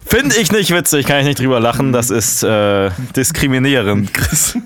[0.06, 1.91] Finde ich nicht witzig, kann ich nicht drüber lachen.
[1.91, 4.58] Das ist äh, diskriminierend, Chris.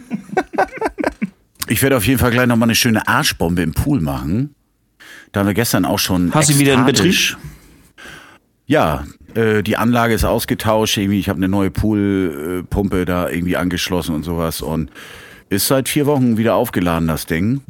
[1.67, 4.53] Ich werde auf jeden Fall gleich nochmal eine schöne Arschbombe im Pool machen.
[5.31, 6.33] Da haben wir gestern auch schon.
[6.33, 7.37] Hast du wieder in Betrieb?
[8.65, 10.97] Ja, äh, die Anlage ist ausgetauscht.
[10.97, 14.61] Irgendwie, ich habe eine neue Poolpumpe da irgendwie angeschlossen und sowas.
[14.61, 14.91] Und
[15.49, 17.61] ist seit vier Wochen wieder aufgeladen, das Ding.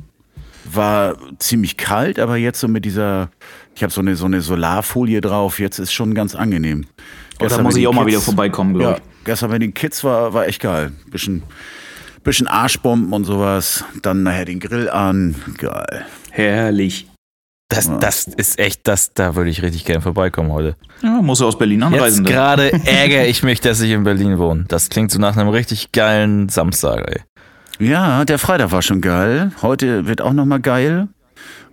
[0.66, 3.30] War ziemlich kalt, aber jetzt so mit dieser
[3.76, 5.60] ich habe so eine, so eine Solarfolie drauf.
[5.60, 6.86] Jetzt ist schon ganz angenehm.
[7.40, 8.98] Oh, da muss ich auch Kids, mal wieder vorbeikommen, glaube ich.
[9.00, 10.92] Ja, gestern bei den Kids war, war echt geil.
[11.10, 11.44] Bisschen,
[12.24, 13.84] bisschen Arschbomben und sowas.
[14.02, 15.36] Dann nachher den Grill an.
[15.58, 16.06] Geil.
[16.30, 17.08] Herrlich.
[17.70, 17.98] Das, ja.
[18.00, 20.76] das ist echt, das, da würde ich richtig gerne vorbeikommen heute.
[21.02, 22.26] Ja, muss aus Berlin anreisen.
[22.26, 24.66] Jetzt gerade ärgere ich mich, dass ich in Berlin wohne.
[24.68, 27.22] Das klingt so nach einem richtig geilen Samstag, ey.
[27.80, 29.54] Ja, der Freitag war schon geil.
[29.62, 31.08] Heute wird auch nochmal geil.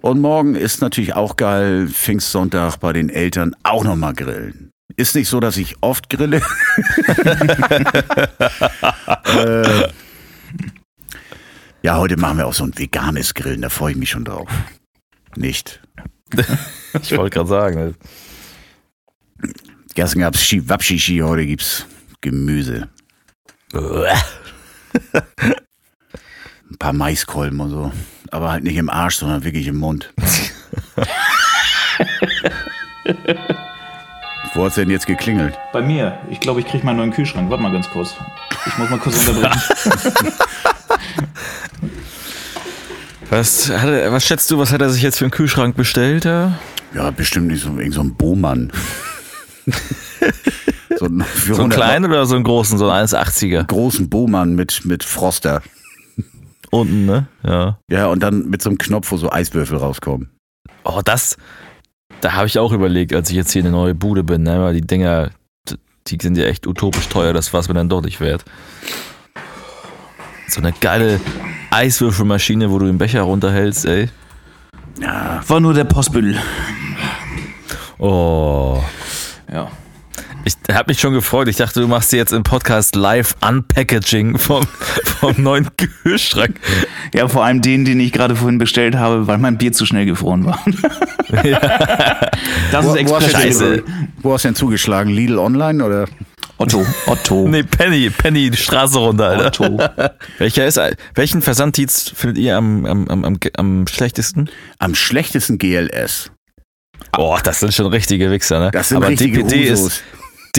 [0.00, 4.70] Und morgen ist natürlich auch geil, Pfingstsonntag bei den Eltern auch nochmal grillen.
[4.96, 6.40] Ist nicht so, dass ich oft grille.
[9.24, 9.88] äh,
[11.82, 14.48] ja, heute machen wir auch so ein veganes Grillen, da freue ich mich schon drauf.
[15.37, 15.80] Nicht.
[17.02, 17.94] ich wollte gerade sagen.
[19.94, 21.87] Gestern gab es Wapschichi, heute gibt es
[22.20, 22.88] Gemüse.
[26.70, 27.92] ein paar Maiskolben und so.
[28.30, 30.12] Aber halt nicht im Arsch, sondern wirklich im Mund.
[34.54, 35.54] Wo hat es denn jetzt geklingelt?
[35.72, 36.18] Bei mir.
[36.30, 37.50] Ich glaube, ich kriege mal einen neuen Kühlschrank.
[37.50, 38.14] Warte mal ganz kurz.
[38.66, 39.60] Ich muss mal kurz unterbrechen.
[43.30, 46.24] was, er, was schätzt du, was hat er sich jetzt für einen Kühlschrank bestellt?
[46.24, 46.58] Ja,
[46.94, 48.72] ja bestimmt nicht so, so ein Bohmann.
[50.98, 53.64] so, ein, so einen kleinen oder so einen großen, so einen 1,80er?
[53.64, 55.62] Großen Bohmann mit, mit Froster.
[56.70, 57.26] Unten, ne?
[57.42, 57.78] Ja.
[57.90, 60.31] Ja, und dann mit so einem Knopf, wo so Eiswürfel rauskommen.
[60.85, 61.37] Oh, das.
[62.20, 64.74] da habe ich auch überlegt, als ich jetzt hier eine neue Bude bin, ne, weil
[64.74, 65.31] die Dinger,
[66.07, 68.44] die sind ja echt utopisch teuer, das war es mir dann doch nicht wert.
[70.48, 71.20] So eine geile
[71.70, 74.09] Eiswürfelmaschine, wo du den Becher runterhältst, ey.
[75.00, 76.37] Ja, war nur der Postbüttel.
[77.98, 78.83] Oh.
[79.52, 79.70] Ja.
[80.44, 81.48] Ich habe mich schon gefreut.
[81.48, 84.66] Ich dachte, du machst dir jetzt im Podcast live Unpackaging vom,
[85.20, 86.59] vom neuen Kühlschrank.
[87.12, 90.07] Ja, vor allem den, den ich gerade vorhin bestellt habe, weil mein Bier zu schnell
[90.07, 90.64] gefroren war.
[91.44, 91.61] Ja.
[92.70, 93.83] Das wo, ist extra scheiße.
[94.22, 95.11] Wo hast du denn zugeschlagen?
[95.11, 96.07] Lidl Online oder?
[96.59, 97.48] Otto, Otto.
[97.48, 99.46] nee, Penny, Penny, die Straße runter, Alter.
[99.46, 99.79] Otto.
[100.38, 100.81] Welcher ist,
[101.14, 104.51] welchen Versanddienst findet ihr am, am, am, am schlechtesten?
[104.79, 106.31] Am schlechtesten GLS.
[107.12, 108.70] Boah, das sind schon richtige Wichser, ne?
[108.72, 109.87] Das sind Aber richtige DPD Husos.
[109.87, 110.03] ist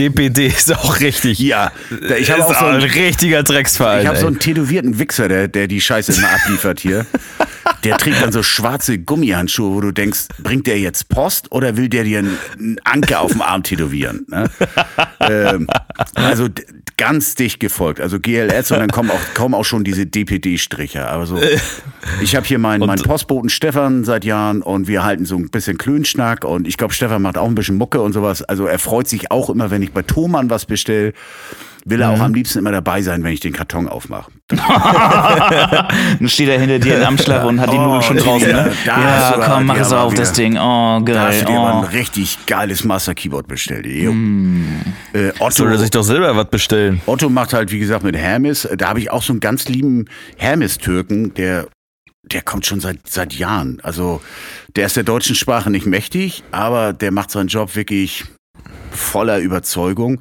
[0.00, 1.38] DPD ist auch richtig.
[1.38, 1.72] Ja,
[2.18, 4.02] ich habe auch so ein richtiger Drecksverein.
[4.02, 7.06] Ich habe so einen tätowierten Wichser, der, der die Scheiße immer abliefert hier.
[7.84, 11.88] Der trägt dann so schwarze Gummihandschuhe, wo du denkst, bringt der jetzt Post oder will
[11.88, 14.26] der dir einen Anker auf dem Arm tätowieren?
[14.28, 14.50] Ne?
[15.20, 15.66] ähm,
[16.14, 16.48] also
[16.96, 17.98] ganz dicht gefolgt.
[18.00, 21.08] Also GLS und dann kommen auch, kommen auch schon diese DPD-Striche.
[21.08, 21.38] Also
[22.20, 25.78] ich habe hier meinen, meinen Postboten Stefan seit Jahren und wir halten so ein bisschen
[25.78, 28.42] Klönschnack und ich glaube, Stefan macht auch ein bisschen Mucke und sowas.
[28.42, 31.14] Also er freut sich auch immer, wenn ich bei Thomann was bestelle
[31.84, 32.14] will er mhm.
[32.14, 34.30] auch am liebsten immer dabei sein, wenn ich den Karton aufmache.
[34.48, 38.48] Dann steht er hinter dir in Amschlag und hat die oh, Nudeln schon draußen.
[38.48, 38.72] Ne?
[38.84, 40.56] Ja, ja komm, mach es auf, das Ding.
[40.56, 41.14] Oh, geil.
[41.14, 41.62] Da hast du dir oh.
[41.62, 43.86] mal ein richtig geiles Master Keyboard bestellt.
[43.86, 44.64] Mm.
[45.12, 47.00] Äh, Otto, Soll er sich doch selber was bestellen?
[47.06, 48.68] Otto macht halt, wie gesagt, mit Hermes.
[48.76, 51.66] Da habe ich auch so einen ganz lieben Hermes-Türken, der
[52.22, 53.80] der kommt schon seit, seit Jahren.
[53.82, 54.20] Also
[54.76, 58.24] der ist der deutschen Sprache nicht mächtig, aber der macht seinen Job wirklich
[58.90, 60.20] voller Überzeugung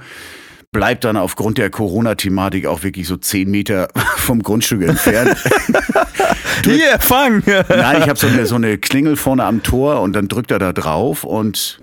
[0.72, 5.36] bleibt dann aufgrund der Corona-Thematik auch wirklich so zehn Meter vom Grundstück entfernt.
[6.64, 7.44] Hier, fang!
[7.70, 10.60] Nein, ich habe so eine, so eine Klingel vorne am Tor und dann drückt er
[10.60, 11.80] da drauf und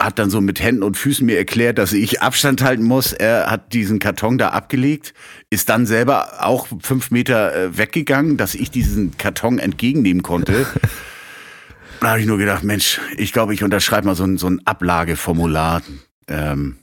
[0.00, 3.12] hat dann so mit Händen und Füßen mir erklärt, dass ich Abstand halten muss.
[3.12, 5.12] Er hat diesen Karton da abgelegt,
[5.50, 10.66] ist dann selber auch fünf Meter äh, weggegangen, dass ich diesen Karton entgegennehmen konnte.
[12.00, 14.64] Da habe ich nur gedacht, Mensch, ich glaube, ich unterschreibe mal so ein, so ein
[14.64, 15.82] Ablageformular.
[16.28, 16.76] Ähm,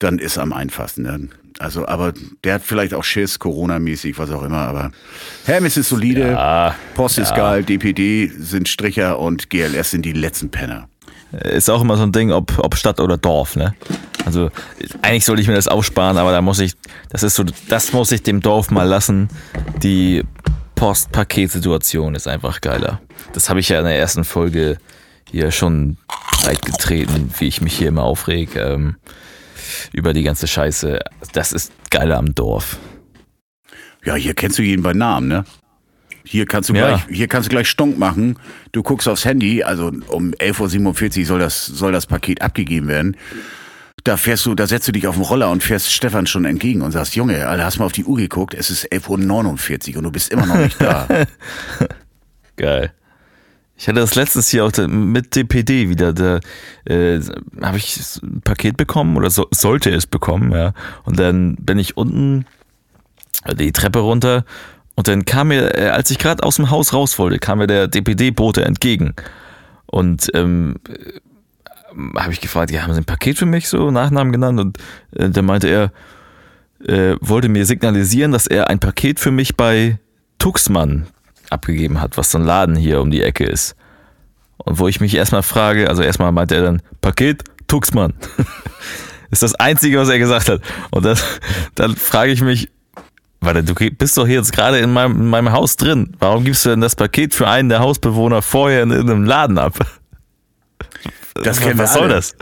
[0.00, 1.02] dann ist am einfachsten.
[1.02, 1.28] Ne?
[1.60, 4.58] Also, aber der hat vielleicht auch Schiss, Corona-mäßig, was auch immer.
[4.58, 4.90] Aber
[5.44, 7.36] Hermes ist solide, ja, Post ist ja.
[7.36, 10.88] geil, DPD sind Stricher und GLS sind die letzten Penner.
[11.32, 13.74] Ist auch immer so ein Ding, ob, ob Stadt oder Dorf, ne?
[14.24, 14.50] Also
[15.02, 16.72] eigentlich sollte ich mir das aufsparen, aber da muss ich,
[17.10, 19.28] das ist so, das muss ich dem Dorf mal lassen.
[19.82, 20.24] Die
[20.74, 23.00] Post-Paket-Situation ist einfach geiler.
[23.32, 24.78] Das habe ich ja in der ersten Folge
[25.30, 25.98] hier schon
[26.42, 28.56] breit getreten, wie ich mich hier immer aufreg.
[28.56, 28.96] Ähm,
[29.92, 31.00] über die ganze Scheiße.
[31.32, 32.78] Das ist geiler am Dorf.
[34.04, 35.44] Ja, hier kennst du jeden bei Namen, ne?
[36.24, 38.38] Hier kannst du gleich, hier kannst du gleich Stunk machen.
[38.72, 43.16] Du guckst aufs Handy, also um 11.47 Uhr soll das, soll das Paket abgegeben werden.
[44.04, 46.82] Da fährst du, da setzt du dich auf den Roller und fährst Stefan schon entgegen
[46.82, 50.04] und sagst, Junge, Alter, hast mal auf die Uhr geguckt, es ist 11.49 Uhr und
[50.04, 51.06] du bist immer noch nicht da.
[52.56, 52.92] Geil.
[53.80, 56.12] Ich hatte das letztes Jahr auch mit DPD wieder.
[56.12, 56.40] Da
[56.84, 57.18] äh,
[57.62, 60.74] habe ich ein Paket bekommen oder so, sollte es bekommen, ja.
[61.04, 62.44] Und dann bin ich unten
[63.54, 64.44] die Treppe runter
[64.96, 67.66] und dann kam mir, äh, als ich gerade aus dem Haus raus wollte, kam mir
[67.66, 69.14] der DPD-Bote entgegen.
[69.86, 74.30] Und ähm, äh, habe ich gefragt, ja, haben Sie ein Paket für mich, so Nachnamen
[74.30, 74.60] genannt?
[74.60, 74.78] Und
[75.12, 75.90] äh, dann meinte er,
[76.86, 79.98] äh, wollte mir signalisieren, dass er ein Paket für mich bei
[80.38, 81.06] Tuxmann
[81.50, 83.76] abgegeben hat, was so ein Laden hier um die Ecke ist.
[84.58, 88.14] Und wo ich mich erstmal frage, also erstmal meinte er dann, Paket, Tuxmann.
[89.30, 90.60] ist das Einzige, was er gesagt hat.
[90.90, 91.24] Und das,
[91.74, 92.68] dann frage ich mich,
[93.40, 96.14] warte, du bist doch hier jetzt gerade in meinem, in meinem Haus drin.
[96.18, 99.58] Warum gibst du denn das Paket für einen der Hausbewohner vorher in, in einem Laden
[99.58, 99.78] ab?
[101.34, 102.34] Das kennen Was soll das?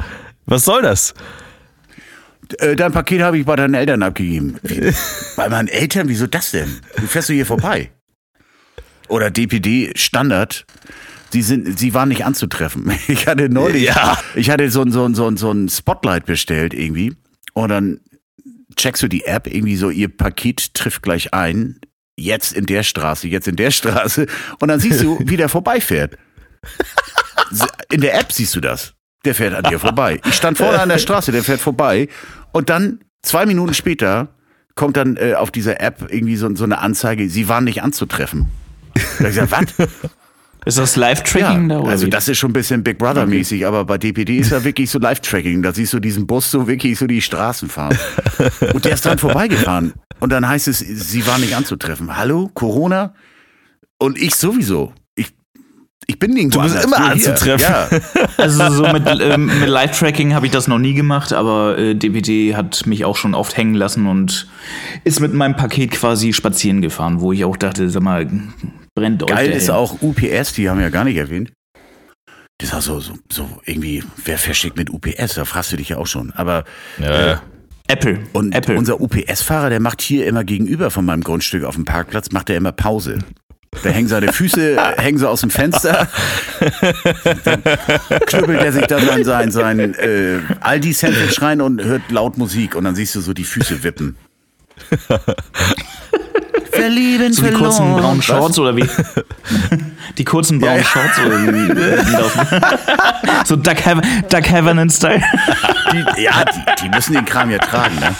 [0.46, 1.14] Was soll das?
[2.58, 4.58] Äh, dein Paket habe ich bei deinen Eltern abgegeben.
[5.36, 6.08] bei meinen Eltern?
[6.08, 6.80] Wieso das denn?
[6.96, 7.90] Du fährst du hier vorbei
[9.08, 10.66] oder DPD Standard.
[11.30, 12.90] Sie sind, sie waren nicht anzutreffen.
[13.08, 14.18] Ich hatte neulich, ja.
[14.34, 17.14] ich hatte so ein, so ein, so ein, so ein Spotlight bestellt irgendwie.
[17.52, 18.00] Und dann
[18.76, 21.80] checkst du die App irgendwie so, ihr Paket trifft gleich ein.
[22.16, 24.26] Jetzt in der Straße, jetzt in der Straße.
[24.58, 26.16] Und dann siehst du, wie der vorbeifährt.
[27.92, 28.94] In der App siehst du das.
[29.24, 30.20] Der fährt an dir vorbei.
[30.26, 32.08] Ich stand vorne an der Straße, der fährt vorbei.
[32.52, 34.28] Und dann, zwei Minuten später,
[34.74, 38.46] kommt dann äh, auf dieser App irgendwie so, so eine Anzeige, sie waren nicht anzutreffen.
[39.18, 39.88] Da ich gesagt, was?
[40.66, 41.88] Ist das Live-Tracking ja, da?
[41.88, 43.64] Also das ist schon ein bisschen Big Brother-mäßig, okay.
[43.64, 45.62] aber bei DPD ist ja wirklich so Live-Tracking.
[45.62, 47.96] Da siehst du diesen Bus so wirklich so die Straßen fahren.
[48.74, 49.94] Und der ist dann vorbeigefahren.
[50.20, 52.16] Und dann heißt es, sie war nicht anzutreffen.
[52.18, 53.14] Hallo, Corona?
[53.98, 54.92] Und ich sowieso.
[55.14, 55.32] Ich,
[56.06, 56.60] Ich bin nirgendwo.
[56.60, 57.60] Du bist immer anzutreffen.
[57.60, 57.88] Ja.
[58.36, 62.56] Also so mit, ähm, mit Live-Tracking habe ich das noch nie gemacht, aber äh, DPD
[62.56, 64.48] hat mich auch schon oft hängen lassen und
[65.04, 68.28] ist mit meinem Paket quasi spazieren gefahren, wo ich auch dachte, sag mal,
[68.98, 69.28] brennt euch.
[69.28, 71.52] Geil ist auch UPS, die haben wir ja gar nicht erwähnt.
[72.58, 75.34] Das ist auch so, so, so irgendwie, wer verschickt mit UPS?
[75.34, 76.32] Da fragst du dich ja auch schon.
[76.32, 76.64] Aber
[76.98, 77.32] ja.
[77.32, 77.36] äh,
[77.86, 78.20] Apple.
[78.32, 78.76] Und Apple.
[78.76, 82.56] unser UPS-Fahrer, der macht hier immer gegenüber von meinem Grundstück auf dem Parkplatz, macht er
[82.56, 83.18] immer Pause.
[83.82, 86.08] Da hängen seine Füße, hängen so aus dem Fenster.
[87.44, 87.62] Dann
[88.26, 92.74] knüppelt er sich da sein, sein, sein äh, Aldi-Sandwich rein und hört laut Musik.
[92.74, 94.16] Und dann siehst du so die Füße wippen.
[96.88, 97.64] Verlieben, so die verloren.
[97.64, 98.84] kurzen braunen Shorts oder wie?
[100.16, 103.44] Die kurzen braunen ja, Shorts oder wie?
[103.44, 105.22] so Duck, Heaven, Duck Heaven-Style.
[105.92, 108.14] Die, ja, die, die, müssen den Kram ja tragen, ne?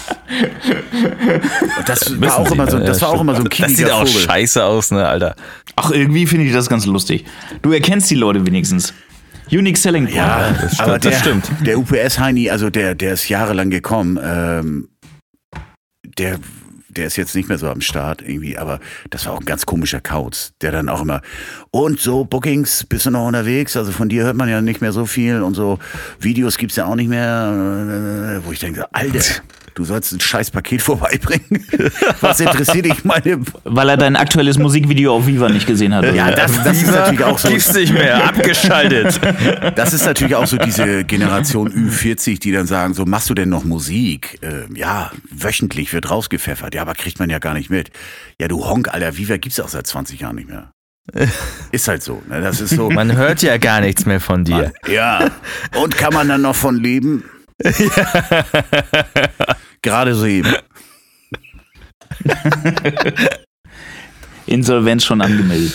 [1.77, 4.07] Und das war auch immer so, das war auch immer so ein Das sieht auch
[4.07, 4.21] Vogel.
[4.21, 5.35] scheiße aus, ne, Alter.
[5.75, 7.25] Ach, irgendwie finde ich das ganz lustig.
[7.63, 8.93] Du erkennst die Leute wenigstens.
[9.51, 10.15] Unique Selling Point.
[10.15, 10.87] Ja, das stimmt.
[10.87, 11.51] Aber der, das stimmt.
[11.65, 14.89] Der UPS-Heini, also der, der ist jahrelang gekommen, ähm,
[16.03, 16.37] der
[16.89, 18.79] der ist jetzt nicht mehr so am Start irgendwie, aber
[19.09, 21.21] das war auch ein ganz komischer Kauz, der dann auch immer,
[21.71, 23.77] und so Bookings, bist du noch unterwegs?
[23.77, 25.79] Also von dir hört man ja nicht mehr so viel und so
[26.19, 29.19] Videos gibt's ja auch nicht mehr, wo ich denke, Alter,
[29.73, 31.65] du sollst ein scheiß Paket vorbeibringen.
[32.21, 33.39] Was interessiert dich meine...
[33.63, 36.03] Weil er dein aktuelles Musikvideo auf Viva nicht gesehen hat.
[36.03, 36.13] Oder?
[36.13, 37.49] Ja, das, das ist natürlich auch so...
[37.49, 39.19] Gibt's nicht mehr, abgeschaltet.
[39.75, 43.49] Das ist natürlich auch so diese Generation Ü40, die dann sagen, so machst du denn
[43.49, 44.39] noch Musik?
[44.41, 46.75] Äh, ja, wöchentlich wird rausgepfeffert.
[46.75, 47.91] Ja, aber kriegt man ja gar nicht mit.
[48.39, 50.71] Ja, du Honk, Alter, Viva gibt's auch seit 20 Jahren nicht mehr.
[51.71, 52.21] Ist halt so.
[52.27, 52.41] Ne?
[52.41, 52.89] Das ist so.
[52.89, 54.73] Man hört ja gar nichts mehr von dir.
[54.87, 55.31] Ja.
[55.81, 57.23] Und kann man dann noch von leben?
[57.63, 58.45] Ja.
[59.81, 60.53] Gerade so eben.
[64.45, 65.73] Insolvenz schon angemeldet.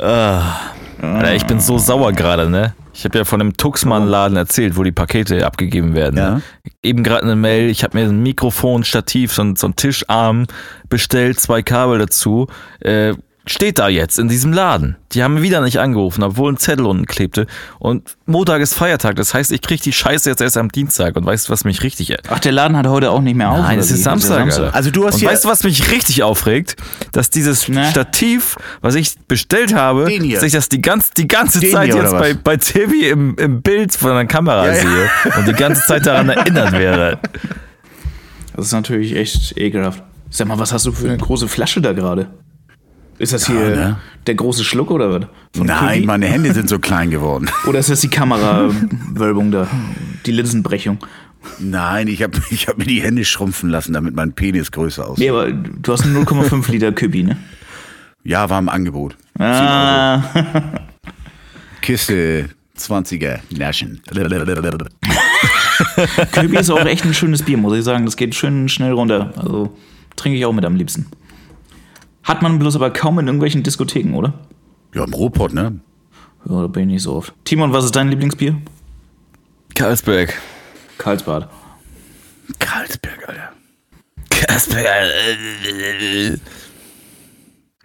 [0.00, 0.72] Ah.
[1.00, 2.74] Alter, ich bin so sauer gerade, ne?
[2.92, 6.16] Ich habe ja von dem Tuxmann-Laden erzählt, wo die Pakete abgegeben werden.
[6.16, 6.42] Ne?
[6.64, 6.70] Ja.
[6.82, 10.46] Eben gerade eine Mail, ich habe mir ein Mikrofon, Stativ, so, so ein Tischarm
[10.88, 12.48] bestellt, zwei Kabel dazu.
[12.80, 13.14] Äh,
[13.50, 14.96] steht da jetzt in diesem Laden.
[15.12, 17.46] Die haben wieder nicht angerufen, obwohl ein Zettel unten klebte.
[17.78, 21.16] Und Montag ist Feiertag, das heißt, ich kriege die Scheiße jetzt erst am Dienstag.
[21.16, 22.16] Und weißt du, was mich richtig.
[22.28, 23.58] Ach, der Laden hat heute auch nicht mehr auf.
[23.58, 24.38] Nein, es ist Samstag.
[24.38, 24.74] Samstag.
[24.74, 26.76] Also du hast Und weißt du, was mich richtig aufregt?
[27.12, 27.90] Dass dieses ne?
[27.90, 32.12] Stativ, was ich bestellt habe, dass ich das die, ganz, die ganze Den Zeit jetzt
[32.12, 35.36] bei, bei Tibi im, im Bild von der Kamera ja, sehe ja.
[35.38, 37.18] und die ganze Zeit daran erinnert wäre.
[38.54, 40.02] Das ist natürlich echt ekelhaft.
[40.30, 42.28] Sag mal, was hast du für eine große Flasche da gerade?
[43.20, 43.96] Ist das hier ja, ne?
[44.26, 45.26] der große Schluck oder was?
[45.54, 46.06] Nein, Kubi?
[46.06, 47.50] meine Hände sind so klein geworden.
[47.66, 49.68] Oder ist das die Kamerawölbung da?
[50.24, 50.96] Die Linsenbrechung?
[51.58, 55.24] Nein, ich habe ich hab mir die Hände schrumpfen lassen, damit mein Penis größer aussieht.
[55.24, 57.36] Nee, aber du hast einen 0,5 Liter Kübi, ne?
[58.24, 59.18] Ja, war im Angebot.
[59.38, 60.22] Ah.
[61.82, 62.48] Kiste
[62.78, 64.00] 20er Naschen.
[66.32, 68.06] Kübi ist auch echt ein schönes Bier, muss ich sagen.
[68.06, 69.34] Das geht schön schnell runter.
[69.36, 69.76] Also
[70.16, 71.04] trinke ich auch mit am liebsten.
[72.22, 74.34] Hat man bloß aber kaum in irgendwelchen Diskotheken, oder?
[74.94, 75.80] Ja, im Ruhrpott, ne?
[76.48, 77.34] Ja, da bin ich nicht so oft.
[77.44, 78.56] Timon, was ist dein Lieblingsbier?
[79.74, 80.38] Karlsberg.
[80.98, 81.48] Karlsbad.
[82.58, 83.52] Karlsberg, Alter.
[84.30, 86.40] Karlsberg, Alter.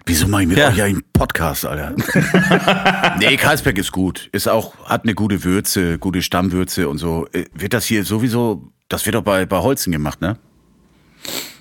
[0.05, 0.69] Wieso mache ich mit ja.
[0.69, 1.95] euch einen Podcast, Alter?
[3.19, 4.29] nee, Karlsberg ist gut.
[4.31, 7.27] Ist auch, hat eine gute Würze, gute Stammwürze und so.
[7.31, 10.37] Äh, wird das hier sowieso, das wird doch bei, bei Holzen gemacht, ne?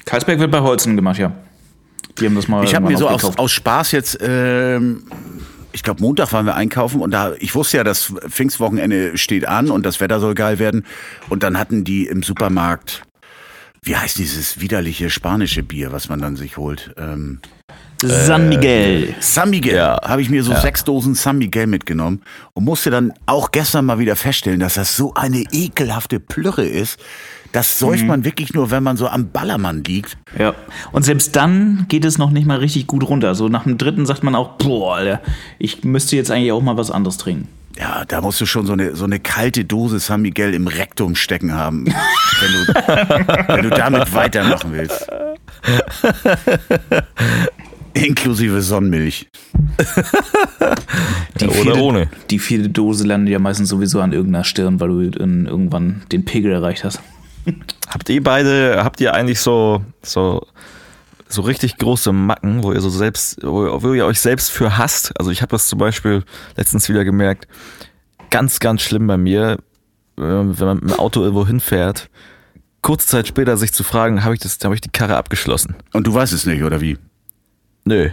[0.04, 1.32] Karlsberg wird bei Holzen gemacht, ja.
[2.20, 2.64] Die haben das mal.
[2.64, 5.04] Ich habe mir so aus, aus, Spaß jetzt, ähm,
[5.72, 9.70] ich glaube Montag waren wir einkaufen und da, ich wusste ja, das Pfingstwochenende steht an
[9.70, 10.84] und das Wetter soll geil werden.
[11.28, 13.02] Und dann hatten die im Supermarkt,
[13.82, 16.94] wie heißt dieses widerliche spanische Bier, was man dann sich holt?
[16.96, 17.40] Ähm,
[18.02, 19.10] San Miguel.
[19.10, 19.76] Äh, San Miguel.
[19.76, 20.00] Ja.
[20.04, 20.60] Habe ich mir so ja.
[20.60, 24.96] sechs Dosen San Miguel mitgenommen und musste dann auch gestern mal wieder feststellen, dass das
[24.96, 26.98] so eine ekelhafte Plürre ist.
[27.54, 28.08] Das säuft mhm.
[28.08, 30.16] man wirklich nur, wenn man so am Ballermann liegt.
[30.36, 30.56] Ja.
[30.90, 33.36] Und selbst dann geht es noch nicht mal richtig gut runter.
[33.36, 35.20] So nach dem dritten sagt man auch, boah, Alter,
[35.60, 37.46] ich müsste jetzt eigentlich auch mal was anderes trinken.
[37.78, 41.14] Ja, da musst du schon so eine, so eine kalte Dose San Miguel im Rektum
[41.14, 42.74] stecken haben, wenn du,
[43.46, 45.06] wenn du damit weitermachen willst.
[47.94, 49.28] Inklusive Sonnenmilch.
[51.40, 52.08] die Oder vierte, ohne.
[52.30, 56.50] Die vierte Dose landet ja meistens sowieso an irgendeiner Stirn, weil du irgendwann den Pegel
[56.50, 57.00] erreicht hast.
[57.88, 60.46] Habt ihr beide, habt ihr eigentlich so, so,
[61.28, 65.18] so richtig große Macken, wo ihr so selbst, wo, wo ihr euch selbst für hasst?
[65.18, 66.24] Also ich habe das zum Beispiel
[66.56, 67.46] letztens wieder gemerkt,
[68.30, 69.58] ganz, ganz schlimm bei mir,
[70.16, 72.08] wenn man mit dem Auto irgendwo hinfährt,
[72.82, 75.76] kurze Zeit später sich zu fragen, habe ich das, habe ich die Karre abgeschlossen?
[75.92, 76.98] Und du weißt es nicht, oder wie?
[77.84, 78.10] Nö.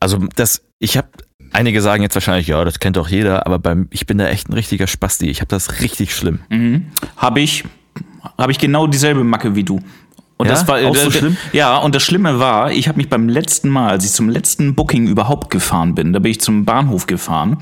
[0.00, 1.08] Also das, ich habe
[1.52, 4.48] Einige sagen jetzt wahrscheinlich, ja, das kennt doch jeder, aber beim, ich bin da echt
[4.48, 5.28] ein richtiger Spasti.
[5.28, 6.40] Ich habe das richtig schlimm.
[6.48, 6.86] Mhm.
[7.16, 7.64] Habe ich,
[8.38, 9.80] habe ich genau dieselbe Macke wie du.
[10.38, 10.54] Und ja?
[10.54, 11.36] das war auch so äh, schlimm?
[11.52, 14.74] Ja, und das Schlimme war, ich habe mich beim letzten Mal, als ich zum letzten
[14.74, 17.58] Booking überhaupt gefahren bin, da bin ich zum Bahnhof gefahren.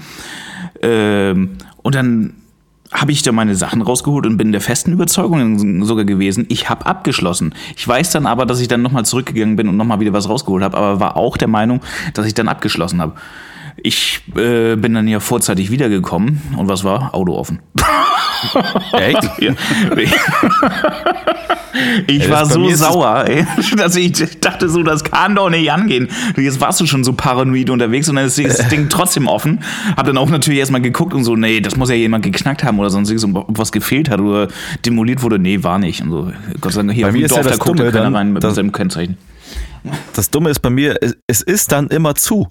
[0.83, 2.35] Ähm, und dann
[2.93, 6.87] habe ich da meine Sachen rausgeholt und bin der festen Überzeugung sogar gewesen, ich habe
[6.87, 7.55] abgeschlossen.
[7.77, 10.65] Ich weiß dann aber, dass ich dann nochmal zurückgegangen bin und nochmal wieder was rausgeholt
[10.65, 11.81] habe, aber war auch der Meinung,
[12.15, 13.15] dass ich dann abgeschlossen habe.
[13.77, 17.15] Ich äh, bin dann ja vorzeitig wiedergekommen und was war?
[17.15, 17.61] Auto offen.
[18.93, 19.31] Echt?
[19.41, 19.53] Ja.
[22.07, 23.47] Ich ey, war so sauer, ey,
[23.77, 26.09] dass ich dachte so, das kann doch nicht angehen.
[26.37, 29.61] Jetzt warst du schon so paranoid unterwegs und dann ist das Ding trotzdem offen.
[29.97, 32.79] Hab dann auch natürlich erstmal geguckt und so, nee, das muss ja jemand geknackt haben
[32.79, 34.49] oder sonst ob was gefehlt hat oder
[34.85, 35.39] demoliert wurde.
[35.39, 36.03] Nee, war nicht.
[36.03, 37.93] Und so, Gott sei Dank, hier bei mir ist Dorf, ja das da guckt Dumme,
[37.93, 39.17] keiner rein mit seinem Kennzeichen.
[40.15, 42.49] Das Dumme ist bei mir, es ist dann immer zu.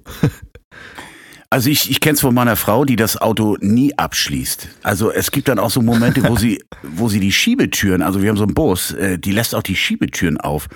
[1.52, 4.68] Also ich, ich kenne es von meiner Frau, die das Auto nie abschließt.
[4.84, 8.30] Also es gibt dann auch so Momente, wo sie, wo sie die Schiebetüren, also wir
[8.30, 10.68] haben so einen Bus, äh, die lässt auch die Schiebetüren auf.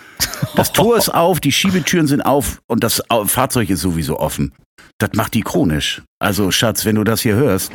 [0.55, 4.53] Das Tor ist auf, die Schiebetüren sind auf und das Fahrzeug ist sowieso offen.
[4.97, 6.01] Das macht die chronisch.
[6.19, 7.71] Also Schatz, wenn du das hier hörst,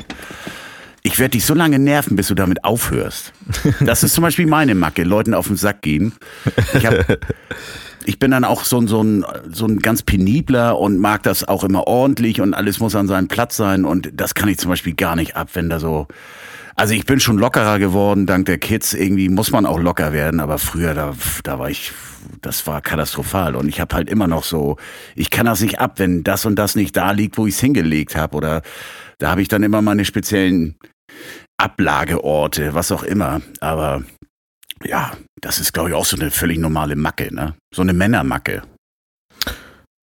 [1.05, 3.32] ich werde dich so lange nerven, bis du damit aufhörst.
[3.80, 6.12] Das ist zum Beispiel meine Macke, Leuten auf den Sack gehen.
[6.74, 7.18] Ich habe
[8.05, 11.64] ich bin dann auch so, so, ein, so ein ganz penibler und mag das auch
[11.64, 13.84] immer ordentlich und alles muss an seinem Platz sein.
[13.84, 16.07] Und das kann ich zum Beispiel gar nicht ab, wenn da so.
[16.76, 18.94] Also ich bin schon lockerer geworden, dank der Kids.
[18.94, 21.92] Irgendwie muss man auch locker werden, aber früher, da, da war ich,
[22.40, 23.57] das war katastrophal.
[23.57, 24.76] Und ich habe halt immer noch so,
[25.16, 27.61] ich kann das nicht ab, wenn das und das nicht da liegt, wo ich es
[27.61, 28.36] hingelegt habe.
[28.36, 28.62] Oder
[29.18, 30.76] da habe ich dann immer meine speziellen
[31.57, 33.40] Ablageorte, was auch immer.
[33.61, 34.05] Aber
[34.85, 37.55] ja, das ist, glaube ich, auch so eine völlig normale Macke, ne?
[37.74, 38.62] So eine Männermacke.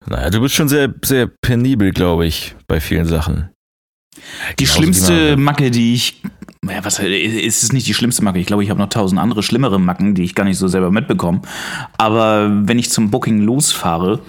[0.07, 3.51] Naja, du bist schon sehr, sehr penibel, glaube ich, bei vielen Sachen.
[4.59, 6.23] Die Genauso schlimmste Macke, die ich.
[6.69, 8.39] Ja, was ist es nicht die schlimmste Macke?
[8.39, 10.91] Ich glaube, ich habe noch tausend andere schlimmere Macken, die ich gar nicht so selber
[10.91, 11.43] mitbekomme.
[11.99, 14.21] Aber wenn ich zum Booking losfahre,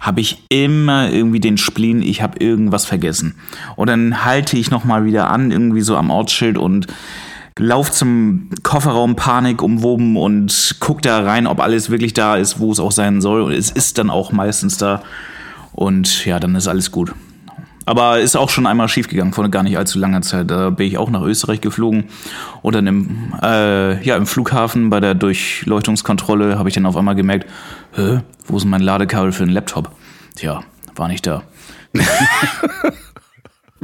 [0.00, 3.36] habe ich immer irgendwie den Spleen, ich habe irgendwas vergessen.
[3.76, 6.86] Und dann halte ich nochmal wieder an, irgendwie so am Ortsschild und
[7.58, 12.72] lauf zum Kofferraum Panik umwoben und guck da rein, ob alles wirklich da ist, wo
[12.72, 13.42] es auch sein soll.
[13.42, 15.02] Und es ist dann auch meistens da.
[15.72, 17.14] Und ja, dann ist alles gut.
[17.84, 20.50] Aber ist auch schon einmal schiefgegangen vor gar nicht allzu langer Zeit.
[20.50, 22.04] Da bin ich auch nach Österreich geflogen
[22.62, 27.16] und dann im, äh, ja, im Flughafen bei der Durchleuchtungskontrolle habe ich dann auf einmal
[27.16, 27.50] gemerkt,
[27.94, 29.90] Hä, wo ist mein Ladekabel für den Laptop?
[30.36, 30.62] Tja,
[30.94, 31.42] war nicht da.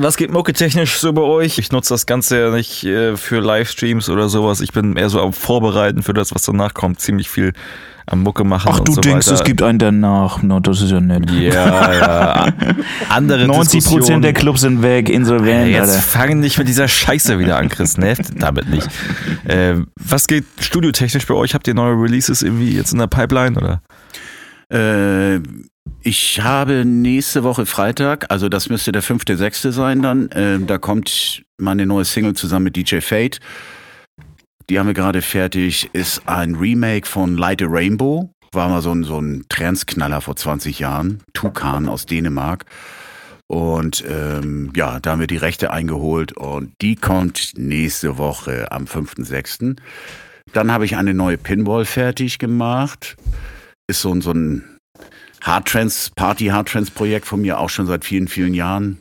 [0.00, 1.58] Was geht mucke-technisch so bei euch?
[1.58, 4.60] Ich nutze das Ganze ja nicht äh, für Livestreams oder sowas.
[4.60, 7.00] Ich bin eher so am Vorbereiten für das, was danach kommt.
[7.00, 7.52] Ziemlich viel
[8.06, 8.70] am Mucke machen.
[8.72, 9.34] Ach, du so denkst, weiter.
[9.34, 10.40] es gibt einen danach.
[10.40, 11.28] No, das ist ja nett.
[11.32, 12.46] Ja, ja.
[13.08, 15.68] Andere 90 Prozent der Clubs sind weg, insolvent.
[15.72, 17.98] Ja, jetzt fangen nicht mit dieser Scheiße wieder an, Chris.
[17.98, 18.86] Nervt damit nicht.
[19.46, 21.54] Äh, was geht studiotechnisch bei euch?
[21.54, 23.82] Habt ihr neue Releases irgendwie jetzt in der Pipeline oder?
[24.70, 25.40] Äh,
[26.02, 30.78] ich habe nächste Woche Freitag, also das müsste der fünfte, sechste sein dann, äh, da
[30.78, 33.40] kommt meine neue Single zusammen mit DJ Fate.
[34.70, 38.30] Die haben wir gerade fertig, ist ein Remake von Light a Rainbow.
[38.52, 41.22] War mal so ein, so ein Transknaller vor 20 Jahren.
[41.32, 42.64] Tukan aus Dänemark.
[43.46, 48.84] Und ähm, ja, da haben wir die Rechte eingeholt und die kommt nächste Woche am
[48.84, 49.76] 5.6.
[50.52, 53.16] Dann habe ich eine neue Pinball fertig gemacht.
[53.86, 54.77] Ist so, so ein
[55.42, 59.00] Hardtrance, Party-Hardtrance-Projekt von mir auch schon seit vielen, vielen Jahren.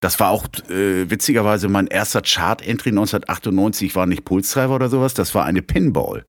[0.00, 5.34] Das war auch äh, witzigerweise mein erster Chart-Entry 1998, war nicht Pulse-Driver oder sowas, das
[5.34, 6.24] war eine Pinball.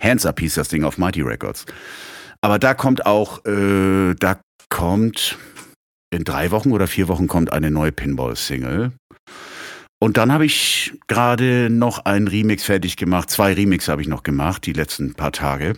[0.00, 1.66] Hands Up hieß das Ding auf Mighty Records.
[2.40, 5.38] Aber da kommt auch, äh, da kommt
[6.10, 8.92] in drei Wochen oder vier Wochen kommt eine neue Pinball-Single.
[10.00, 13.30] Und dann habe ich gerade noch einen Remix fertig gemacht.
[13.30, 15.74] Zwei Remix habe ich noch gemacht, die letzten paar Tage.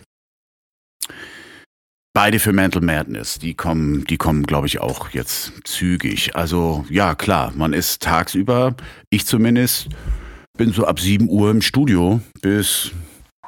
[2.17, 3.37] Beide für Mental Madness.
[3.37, 6.35] Die kommen, die kommen, glaube ich, auch jetzt zügig.
[6.35, 8.75] Also ja, klar, man ist tagsüber,
[9.11, 9.89] ich zumindest,
[10.57, 12.89] bin so ab 7 Uhr im Studio bis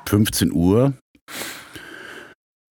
[0.07, 0.93] 15 Uhr.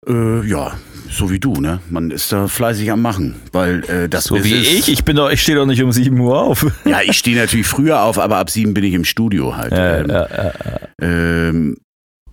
[0.08, 0.76] Äh, ja,
[1.08, 1.78] so wie du, ne?
[1.90, 5.30] Man ist da fleißig am Machen, weil äh, das So wie ich, ich bin doch,
[5.30, 6.66] ich stehe doch nicht um 7 Uhr auf.
[6.84, 9.70] Ja, ich stehe natürlich früher auf, aber ab 7 bin ich im Studio halt.
[9.70, 10.52] Ja, ähm, ja, ja,
[11.00, 11.76] ähm,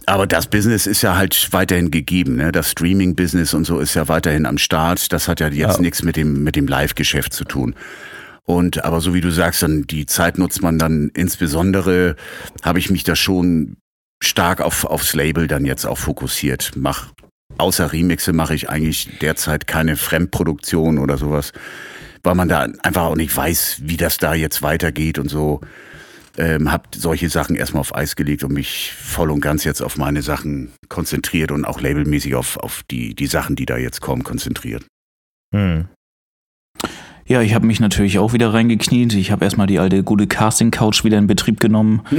[0.06, 2.52] aber das Business ist ja halt weiterhin gegeben, ne?
[2.52, 5.12] Das Streaming-Business und so ist ja weiterhin am Start.
[5.14, 5.82] Das hat ja jetzt ja.
[5.82, 7.76] nichts mit dem, mit dem Live-Geschäft zu tun.
[8.44, 12.16] Und aber so wie du sagst, dann die Zeit nutzt man dann insbesondere,
[12.64, 13.78] habe ich mich da schon
[14.24, 16.72] stark auf, aufs Label dann jetzt auch fokussiert.
[16.76, 17.14] Mach,
[17.58, 21.54] außer Remixe mache ich eigentlich derzeit keine Fremdproduktion oder sowas.
[22.24, 25.62] weil man da einfach auch nicht weiß, wie das da jetzt weitergeht und so.
[26.38, 29.98] Ähm, hab solche Sachen erstmal auf Eis gelegt und mich voll und ganz jetzt auf
[29.98, 34.24] meine Sachen konzentriert und auch labelmäßig auf, auf die, die Sachen, die da jetzt kommen,
[34.24, 34.86] konzentriert.
[35.54, 35.88] Hm.
[37.32, 39.14] Ja, ich habe mich natürlich auch wieder reingekniet.
[39.14, 42.02] Ich habe erstmal die alte gute Casting-Couch wieder in Betrieb genommen.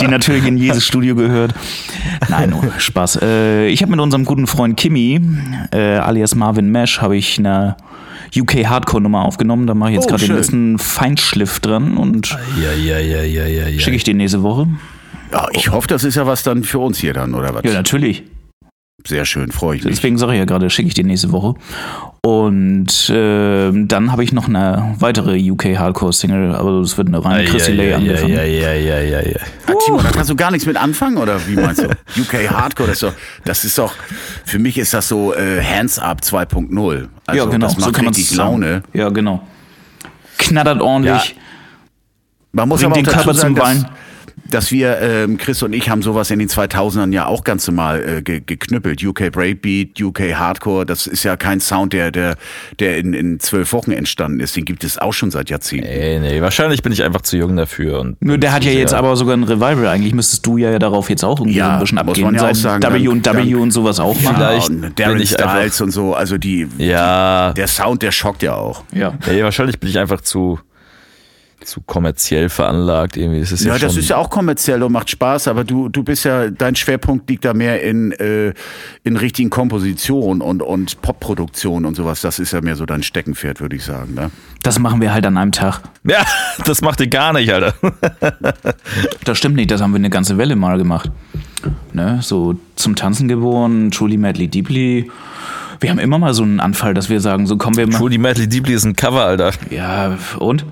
[0.00, 1.54] die natürlich in jedes Studio gehört.
[2.28, 3.20] Nein, nur Spaß.
[3.22, 5.20] Äh, ich habe mit unserem guten Freund Kimi,
[5.70, 7.76] äh, alias Marvin Mesh, habe ich eine
[8.36, 9.66] UK Hardcore Nummer aufgenommen.
[9.66, 13.96] Da mache ich jetzt oh, gerade den letzten Feinschliff dran und ja, ja, ja, schicke
[13.96, 14.66] ich den nächste Woche.
[15.52, 17.64] Ich hoffe, das ist ja was dann für uns hier dann, oder was?
[17.64, 18.22] Ja, natürlich.
[19.06, 19.96] Sehr schön, freue ich mich.
[19.96, 21.54] Deswegen sage ich ja gerade, schicke ich die nächste Woche.
[22.22, 27.22] Und äh, dann habe ich noch eine weitere UK Hardcore Single, aber das wird eine
[27.22, 28.32] reine Chrissy Lay angefangen.
[28.32, 29.40] Ja, ja, ja, ja, ja.
[29.66, 31.88] Ah, Timo, da kannst du gar nichts mit anfangen oder wie meinst du?
[32.18, 33.92] UK Hardcore, das ist doch, das ist doch
[34.46, 37.08] für mich ist das so äh, Hands Up 2.0.
[37.26, 37.66] Also, ja, genau.
[37.66, 38.82] Das macht so kann richtig Laune.
[38.94, 39.46] Ja, genau.
[40.38, 41.28] Knattert ordentlich.
[41.28, 41.42] Ja.
[42.52, 43.90] Man muss aber auch den Körper sagen, zum Wein dass
[44.70, 48.22] wir, ähm, Chris und ich haben sowas in den 2000ern ja auch ganz normal äh,
[48.22, 49.02] ge geknüppelt.
[49.02, 52.36] UK Breakbeat, UK Hardcore, das ist ja kein Sound, der, der,
[52.78, 54.56] der in, in zwölf Wochen entstanden ist.
[54.56, 55.88] Den gibt es auch schon seit Jahrzehnten.
[55.88, 58.00] Nee, nee, wahrscheinlich bin ich einfach zu jung dafür.
[58.00, 59.86] Und Nur der hat ja jetzt aber sogar ein Revival.
[59.86, 62.24] Eigentlich müsstest du ja darauf jetzt auch irgendwie ja, ein bisschen abgehen.
[62.24, 64.36] Muss man ja auch sagen, W und W und sowas auch machen.
[64.36, 67.52] Vielleicht ja, Darren bin Styles und so, also die, ja.
[67.52, 68.84] Die, der Sound, der schockt ja auch.
[68.92, 69.14] Ja.
[69.26, 70.58] Nee, wahrscheinlich bin ich einfach zu
[71.64, 73.16] zu kommerziell veranlagt.
[73.16, 73.40] Irgendwie.
[73.40, 76.24] Ist ja, ja das ist ja auch kommerziell und macht Spaß, aber du, du bist
[76.24, 78.52] ja, dein Schwerpunkt liegt da mehr in, äh,
[79.02, 82.20] in richtigen Kompositionen und, und Popproduktion und sowas.
[82.20, 84.14] Das ist ja mehr so dein Steckenpferd, würde ich sagen.
[84.14, 84.30] Ne?
[84.62, 85.80] Das machen wir halt an einem Tag.
[86.04, 86.24] Ja,
[86.64, 87.74] das macht ihr gar nicht, Alter.
[89.24, 91.10] das stimmt nicht, das haben wir eine ganze Welle mal gemacht.
[91.92, 92.18] Ne?
[92.22, 95.10] So zum Tanzen geboren, Truly Madly Deeply.
[95.80, 97.98] Wir haben immer mal so einen Anfall, dass wir sagen, so kommen wir mal.
[97.98, 99.52] Truly Madly Deeply ist ein Cover, Alter.
[99.70, 100.64] Ja, und?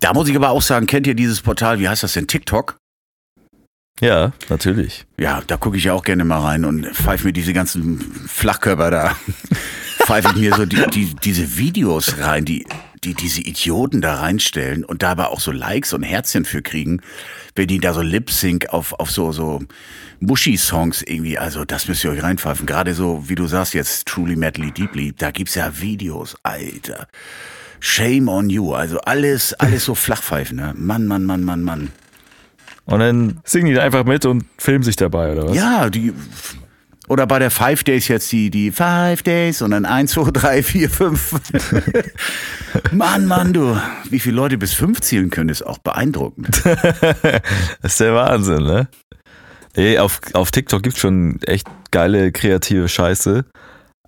[0.00, 2.78] Da muss ich aber auch sagen, kennt ihr dieses Portal, wie heißt das denn, TikTok?
[4.00, 5.06] Ja, natürlich.
[5.18, 8.90] Ja, da gucke ich ja auch gerne mal rein und pfeife mir diese ganzen Flachkörper
[8.90, 9.16] da,
[9.98, 12.64] pfeife ich mir so die, die, diese Videos rein, die,
[13.02, 17.00] die diese Idioten da reinstellen und da aber auch so Likes und Herzchen für kriegen,
[17.56, 19.62] wenn die da so Lip-Sync auf, auf so, so
[20.20, 22.66] Muschi-Songs irgendwie, also das müsst ihr euch reinpfeifen.
[22.66, 27.08] Gerade so, wie du sagst jetzt, Truly Madly Deeply, da gibt's ja Videos, Alter.
[27.80, 28.72] Shame on you.
[28.74, 30.56] Also alles, alles so Flachpfeifen.
[30.56, 30.74] Ne?
[30.76, 31.88] Mann, Mann, Mann, Mann, Mann.
[32.84, 35.56] Und dann singen die da einfach mit und filmen sich dabei, oder was?
[35.56, 36.12] Ja, die.
[37.08, 40.62] Oder bei der Five Days jetzt die, die Five Days und dann eins, zwei, drei,
[40.62, 41.34] vier, fünf.
[42.92, 43.80] Mann, Mann, du.
[44.10, 46.62] Wie viele Leute bis fünf zählen können, ist auch beeindruckend.
[46.64, 48.88] das ist der Wahnsinn, ne?
[49.74, 53.44] Ey, auf, auf TikTok gibt's schon echt geile, kreative Scheiße.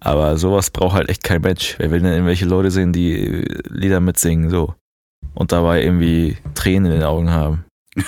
[0.00, 1.76] Aber sowas braucht halt echt kein Mensch.
[1.78, 4.74] Wer will denn irgendwelche Leute sehen, die Lieder mitsingen, so.
[5.34, 7.64] Und dabei irgendwie Tränen in den Augen haben.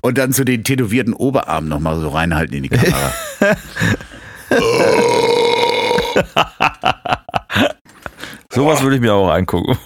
[0.00, 3.12] Und dann zu den tätowierten Oberarmen nochmal so reinhalten in die Kamera.
[8.50, 9.76] Sowas würde ich mir auch angucken.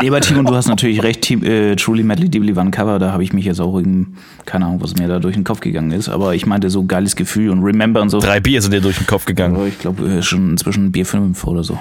[0.00, 1.22] Nee, aber Timon, du hast natürlich recht.
[1.22, 2.98] Team, äh, Truly Madly Deeply war ein Cover.
[2.98, 5.60] Da habe ich mich jetzt auch eben, keine Ahnung, was mir da durch den Kopf
[5.60, 6.08] gegangen ist.
[6.08, 8.18] Aber ich meinte so geiles Gefühl und Remember und so.
[8.18, 9.56] Drei Bier sind dir durch den Kopf gegangen.
[9.56, 11.78] Aber ich glaube äh, schon inzwischen Bier 5 oder so.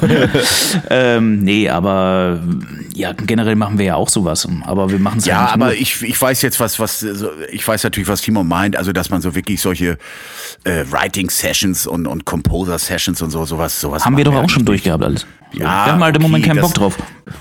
[0.90, 2.40] ähm, nee, aber
[2.94, 4.48] ja, generell machen wir ja auch sowas.
[4.64, 5.46] Aber wir machen es ja.
[5.46, 7.06] Ja, aber ich, ich weiß jetzt was, was,
[7.52, 8.76] ich weiß natürlich, was Timo meint.
[8.76, 9.96] Also, dass man so wirklich solche
[10.64, 14.04] äh, Writing Sessions und, und Composer Sessions und so, sowas, sowas.
[14.04, 15.26] Haben wir doch auch schon durchgehabt alles.
[15.52, 16.96] Ja, wir haben halt im Moment keinen Bock drauf.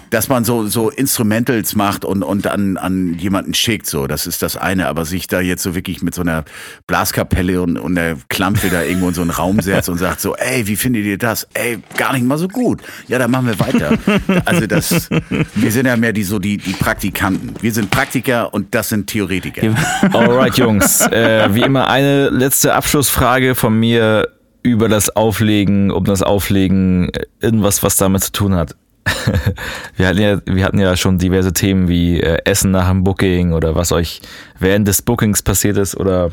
[0.09, 4.41] Dass man so, so Instrumentals macht und, und an, an jemanden schickt, so, das ist
[4.41, 4.87] das eine.
[4.87, 6.43] Aber sich da jetzt so wirklich mit so einer
[6.87, 10.35] Blaskapelle und, und der Klampe da irgendwo in so einen Raum setzt und sagt so,
[10.35, 11.47] ey, wie findet ihr das?
[11.53, 12.81] Ey, gar nicht mal so gut.
[13.07, 13.97] Ja, dann machen wir weiter.
[14.45, 15.09] Also das,
[15.55, 17.53] wir sind ja mehr die, so die, die Praktikanten.
[17.61, 19.75] Wir sind Praktiker und das sind Theoretiker.
[20.13, 21.01] Alright, Jungs.
[21.01, 24.27] Äh, wie immer eine letzte Abschlussfrage von mir
[24.63, 28.75] über das Auflegen, um das Auflegen, irgendwas, was damit zu tun hat.
[29.95, 33.53] wir, hatten ja, wir hatten ja schon diverse Themen wie äh, Essen nach dem Booking
[33.53, 34.21] oder was euch
[34.59, 36.31] während des Bookings passiert ist oder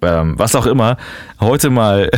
[0.00, 0.96] ähm, was auch immer.
[1.40, 2.10] Heute mal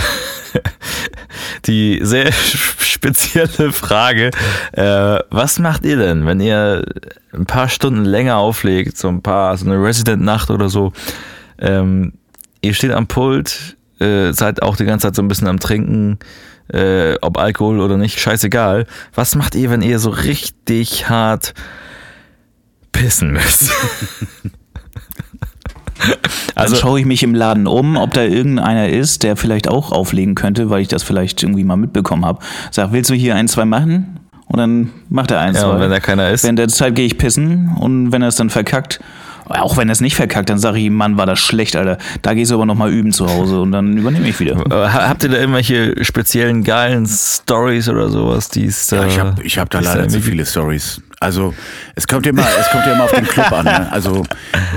[1.66, 2.30] die sehr
[2.80, 4.30] spezielle Frage.
[4.72, 6.84] Äh, was macht ihr denn, wenn ihr
[7.32, 10.92] ein paar Stunden länger auflegt, so ein paar, so eine Resident-Nacht oder so?
[11.58, 12.12] Ähm,
[12.60, 16.18] ihr steht am Pult, äh, seid auch die ganze Zeit so ein bisschen am Trinken,
[16.72, 18.86] äh, ob Alkohol oder nicht, scheißegal.
[19.14, 21.54] Was macht ihr, wenn ihr so richtig hart
[22.92, 23.70] pissen müsst?
[26.54, 29.92] Also dann schaue ich mich im Laden um, ob da irgendeiner ist, der vielleicht auch
[29.92, 32.40] auflegen könnte, weil ich das vielleicht irgendwie mal mitbekommen habe.
[32.70, 34.20] Sag, willst du hier ein, zwei machen?
[34.46, 35.80] Und dann macht er eins, ja, zwei.
[35.80, 36.42] wenn da keiner ist.
[36.42, 39.00] Während der Zeit gehe ich pissen und wenn er es dann verkackt,
[39.50, 41.98] auch wenn er es nicht verkackt, dann sage ich ihm, Mann, war das schlecht, Alter.
[42.22, 44.56] Da gehst du aber nochmal üben zu Hause und dann übernehme ich wieder.
[44.70, 48.48] Habt ihr da irgendwelche speziellen geilen Stories oder sowas?
[48.48, 51.02] Die's, ja, ich habe ich hab da leider zu viele Stories.
[51.22, 51.52] Also
[51.96, 53.66] es kommt ja immer, es kommt ja immer auf den Club an.
[53.66, 53.92] Ne?
[53.92, 54.24] Also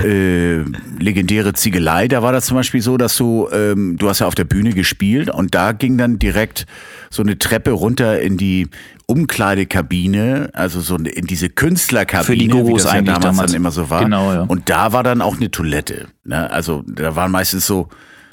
[0.04, 0.58] äh,
[1.00, 4.36] legendäre Ziegelei, da war das zum Beispiel so, dass du, ähm, du hast ja auf
[4.36, 6.66] der Bühne gespielt und da ging dann direkt
[7.10, 8.68] so eine Treppe runter in die
[9.06, 13.62] Umkleidekabine, also so in diese Künstlerkabine, Für die Gurus wie das ja damals, damals, dann
[13.62, 14.04] immer so war.
[14.04, 14.42] Genau, ja.
[14.42, 16.08] Und da war dann auch eine Toilette.
[16.26, 16.52] Ne?
[16.52, 17.88] Also da waren meistens so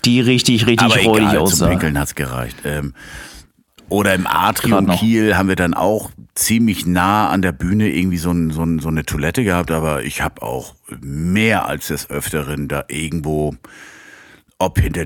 [0.04, 1.56] die richtig, richtig aber räudig aussah.
[1.56, 2.56] Zum Pinkeln hat's gereicht.
[2.64, 2.92] Ähm,
[3.90, 8.30] oder im Atrium Kiel haben wir dann auch ziemlich nah an der Bühne irgendwie so,
[8.30, 12.68] ein, so, ein, so eine Toilette gehabt, aber ich habe auch mehr als des Öfteren
[12.68, 13.54] da irgendwo,
[14.58, 15.04] ob hinter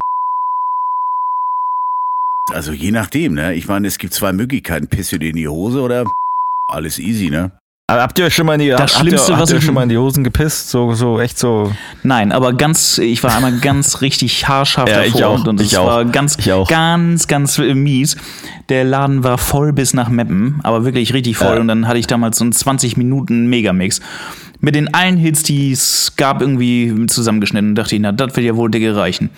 [2.53, 3.55] also je nachdem, ne?
[3.55, 6.05] Ich meine, es gibt zwei Möglichkeiten, pisst du dir in die Hose oder
[6.69, 7.53] alles easy, ne?
[7.87, 9.75] Aber habt ihr schon mal in die, das habt, Schlimmste, ihr, was habt ihr schon
[9.75, 10.71] mal in die Hosen gepisst?
[10.71, 11.71] So, so, echt so.
[12.03, 15.77] Nein, aber ganz, ich war einmal ganz richtig haarscharf ja, davor ich auch, und es
[15.77, 18.17] war ganz, ganz, ganz mies.
[18.71, 21.57] Der Laden war voll bis nach Meppen, aber wirklich richtig voll.
[21.57, 21.61] Ja.
[21.61, 24.01] Und dann hatte ich damals so einen 20 Minuten Megamix.
[24.61, 27.71] Mit den allen Hits, die es gab, irgendwie zusammengeschnitten.
[27.71, 29.29] Und dachte ich, na, das wird ja wohl dicke reichen.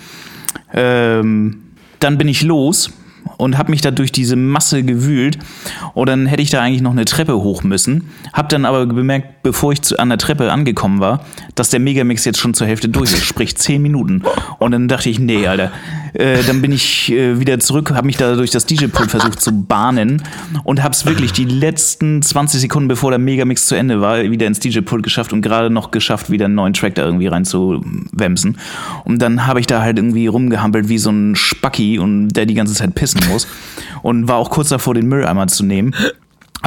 [0.73, 1.65] Ähm,
[1.99, 2.93] dann bin ich los
[3.37, 5.39] und habe mich da durch diese Masse gewühlt
[5.95, 8.11] und dann hätte ich da eigentlich noch eine Treppe hoch müssen.
[8.32, 11.24] Hab dann aber bemerkt, bevor ich zu, an der Treppe angekommen war,
[11.55, 14.22] dass der Megamix jetzt schon zur Hälfte durch ist, sprich zehn Minuten.
[14.59, 15.72] Und dann dachte ich, nee, Alter.
[16.14, 19.53] Äh, dann bin ich äh, wieder zurück, habe mich da durch das DJ-Pult versucht zu
[19.53, 20.22] bahnen
[20.64, 24.47] und habe es wirklich die letzten 20 Sekunden, bevor der Megamix zu Ende war, wieder
[24.47, 28.57] ins DJ-Pult geschafft und gerade noch geschafft, wieder einen neuen Track da irgendwie reinzuwemsen.
[29.05, 32.55] Und dann habe ich da halt irgendwie rumgehampelt wie so ein Spacki und der die
[32.55, 33.47] ganze Zeit pissen muss
[34.03, 35.95] und war auch kurz davor, den Mülleimer zu nehmen.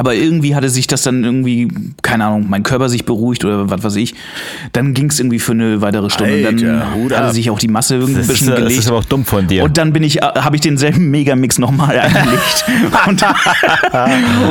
[0.00, 1.68] Aber irgendwie hatte sich das dann irgendwie,
[2.00, 4.14] keine Ahnung, mein Körper sich beruhigt oder was weiß ich.
[4.72, 6.36] Dann ging es irgendwie für eine weitere Stunde.
[6.36, 8.78] Alter, und dann hatte sich auch die Masse irgendwie ein bisschen ist, gelegt.
[8.78, 9.62] Das ist aber auch dumm von dir.
[9.62, 12.64] Und dann bin ich, habe ich denselben Megamix nochmal eingelegt.
[13.08, 13.22] und,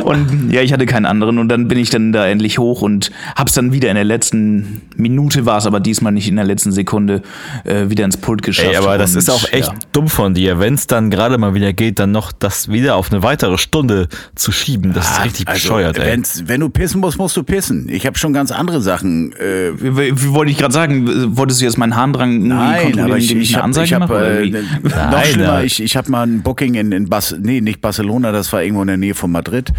[0.04, 1.40] und, ja, ich hatte keinen anderen.
[1.40, 4.84] Und dann bin ich dann da endlich hoch und hab's dann wieder in der letzten
[4.98, 7.24] Minute war es, aber diesmal nicht in der letzten Sekunde
[7.64, 8.70] äh, wieder ins Pult geschafft.
[8.70, 9.80] Ey, aber das und, ist auch echt ja.
[9.94, 13.12] dumm von dir, wenn es dann gerade mal wieder geht, dann noch das wieder auf
[13.12, 14.94] eine weitere Stunde zu schieben.
[14.94, 16.22] Das ah, ist richtig richtig also, bescheuert, ey.
[16.46, 17.90] Wenn du pissen musst, musst du pissen.
[17.90, 19.34] Ich habe schon ganz andere Sachen.
[19.34, 21.38] Äh, wie, wie wollte ich gerade sagen?
[21.38, 25.64] Wolltest du jetzt meinen Harndrang Nein, aber ich, ich, ich habe hab, äh, noch schlimmer,
[25.64, 28.82] ich, ich habe mal ein Booking in, in Bas nee, nicht Barcelona, das war irgendwo
[28.82, 29.72] in der Nähe von Madrid.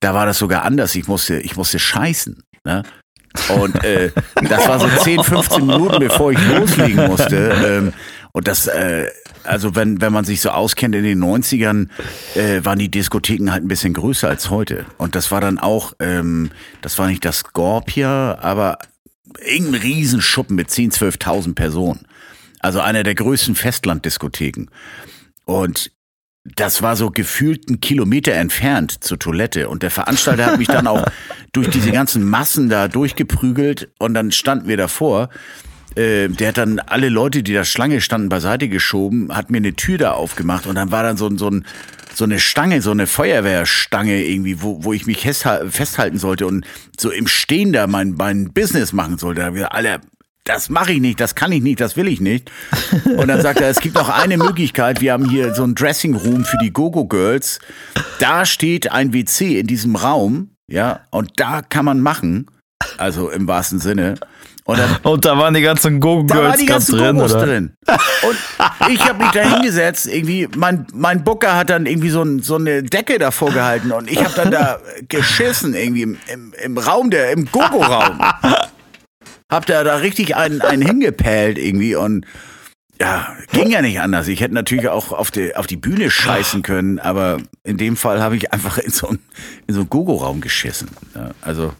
[0.00, 0.94] Da war das sogar anders.
[0.94, 2.42] Ich musste, ich musste scheißen.
[2.64, 2.82] Ne?
[3.60, 4.10] Und äh,
[4.48, 7.52] das war so 10, 15 Minuten, bevor ich loslegen musste.
[7.66, 7.92] Ähm,
[8.32, 9.06] und das, äh,
[9.44, 11.88] also wenn, wenn man sich so auskennt, in den 90ern
[12.34, 14.84] äh, waren die Diskotheken halt ein bisschen größer als heute.
[14.98, 16.50] Und das war dann auch, ähm,
[16.82, 18.78] das war nicht das Scorpia, aber
[19.44, 22.06] irgendein Riesenschuppen mit 10.000, 12.000 Personen.
[22.60, 24.66] Also einer der größten Festlanddiskotheken.
[25.44, 25.92] Und
[26.56, 29.68] das war so gefühlt ein Kilometer entfernt zur Toilette.
[29.68, 31.04] Und der Veranstalter hat mich dann auch
[31.52, 35.28] durch diese ganzen Massen da durchgeprügelt und dann standen wir davor.
[35.98, 39.74] Äh, der hat dann alle Leute, die da Schlange standen, beiseite geschoben, hat mir eine
[39.74, 41.66] Tür da aufgemacht und dann war dann so, so, ein,
[42.14, 46.64] so eine Stange, so eine Feuerwehrstange irgendwie, wo, wo ich mich festhalten sollte und
[46.96, 49.40] so im Stehen da mein, mein Business machen sollte.
[49.40, 50.00] Da wir alle,
[50.44, 52.52] das mache ich nicht, das kann ich nicht, das will ich nicht.
[53.16, 56.14] Und dann sagt er, es gibt noch eine Möglichkeit, wir haben hier so ein Dressing
[56.14, 57.58] Room für die Gogo Girls.
[58.20, 62.46] Da steht ein WC in diesem Raum, ja, und da kann man machen,
[62.98, 64.14] also im wahrsten Sinne.
[64.68, 67.46] Und, dann, und da waren die ganzen Go-Girls ganz drin, oder?
[67.46, 67.72] drin.
[67.88, 72.42] Und ich habe mich da hingesetzt, irgendwie, mein, mein Booker hat dann irgendwie so, ein,
[72.42, 76.76] so eine Decke davor gehalten und ich habe dann da geschissen, irgendwie im, im, im
[76.76, 78.20] Raum, der, im Gogo-Raum.
[79.50, 82.26] Hab da, da richtig einen, einen hingepellt irgendwie und
[83.00, 84.28] ja, ging ja nicht anders.
[84.28, 88.20] Ich hätte natürlich auch auf die, auf die Bühne scheißen können, aber in dem Fall
[88.20, 89.20] habe ich einfach in so einen,
[89.66, 90.90] in so einen Gogo-Raum geschissen.
[91.14, 91.72] Ja, also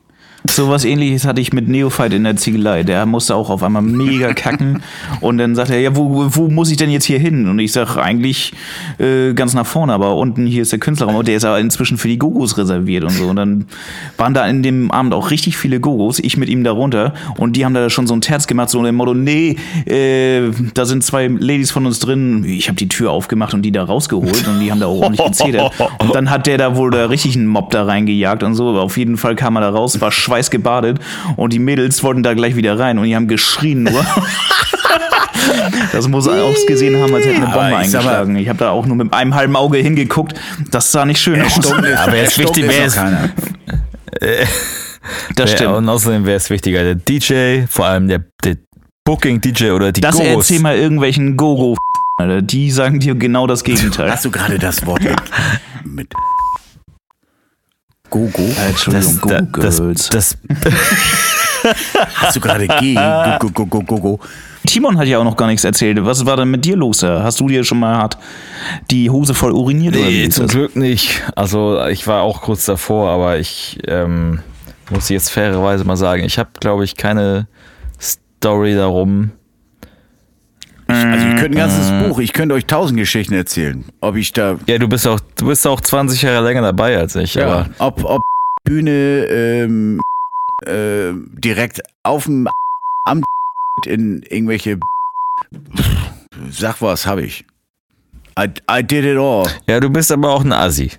[0.50, 2.82] so was ähnliches hatte ich mit Neophyte in der Ziegelei.
[2.82, 4.82] Der musste auch auf einmal mega kacken.
[5.20, 7.48] Und dann sagt er, ja, wo, wo muss ich denn jetzt hier hin?
[7.48, 8.52] Und ich sag eigentlich
[8.98, 11.98] äh, ganz nach vorne, aber unten hier ist der Künstlerraum und der ist aber inzwischen
[11.98, 13.28] für die Gogos reserviert und so.
[13.28, 13.66] Und dann
[14.16, 17.14] waren da in dem Abend auch richtig viele Gogos, ich mit ihm darunter.
[17.36, 20.84] Und die haben da schon so ein Terz gemacht, so im Motto, nee, äh, da
[20.84, 22.44] sind zwei Ladies von uns drin.
[22.44, 25.26] Ich habe die Tür aufgemacht und die da rausgeholt und die haben da auch ordentlich
[25.26, 25.72] gezetert.
[25.98, 28.78] Und dann hat der da wohl da richtig einen Mob da reingejagt und so.
[28.78, 30.98] Auf jeden Fall kam er da raus, war schweißgebadet
[31.36, 34.04] und die Mädels wollten da gleich wieder rein und die haben geschrien nur.
[35.92, 38.34] Das muss er ausgesehen haben, als hätte eine Bombe eingeschlagen.
[38.34, 40.38] Mal, ich habe da auch nur mit einem halben Auge hingeguckt.
[40.70, 41.72] Das sah nicht schön aus.
[41.72, 43.30] aber er ist wichtig, wer ist, keiner.
[45.36, 45.74] das stimmt.
[45.74, 48.56] Und außerdem wäre es wichtiger, der DJ, vor allem der, der
[49.04, 50.26] Booking-DJ oder die Das Gos.
[50.26, 51.74] erzähl mal irgendwelchen Gogo.
[51.74, 54.10] -Go die sagen dir genau das Gegenteil.
[54.10, 55.14] Hast du gerade das Wort mit,
[55.84, 56.14] mit
[58.10, 58.42] Gogo?
[58.42, 60.38] Äh, Entschuldigung, das, Das, das,
[62.14, 62.94] Hast du gerade G?
[63.40, 64.20] Go, go, go, go, go.
[64.66, 65.98] Timon hat ja auch noch gar nichts erzählt.
[66.04, 67.02] Was war denn mit dir los?
[67.02, 68.18] Hast du dir schon mal hart
[68.90, 69.94] die Hose voll uriniert?
[69.94, 71.22] Nee, oder zum Glück nicht.
[71.36, 74.40] Also ich war auch kurz davor, aber ich ähm,
[74.90, 77.46] muss jetzt fairerweise mal sagen, ich habe, glaube ich, keine
[78.00, 79.30] Story darum.
[81.04, 83.84] Also ich könnte ein ganzes äh, Buch, ich könnte euch tausend Geschichten erzählen.
[84.00, 84.58] Ob ich da.
[84.66, 87.34] Ja, du bist auch, du bist auch 20 Jahre länger dabei als ich.
[87.34, 88.22] Ja, aber ob, ob
[88.64, 90.00] Bühne ähm,
[90.66, 92.48] äh, direkt auf dem
[93.06, 93.24] Amt
[93.86, 94.78] in irgendwelche
[96.50, 97.44] Sag was, habe ich.
[98.38, 99.46] I, I did it all.
[99.66, 100.92] Ja, du bist aber auch ein Assi.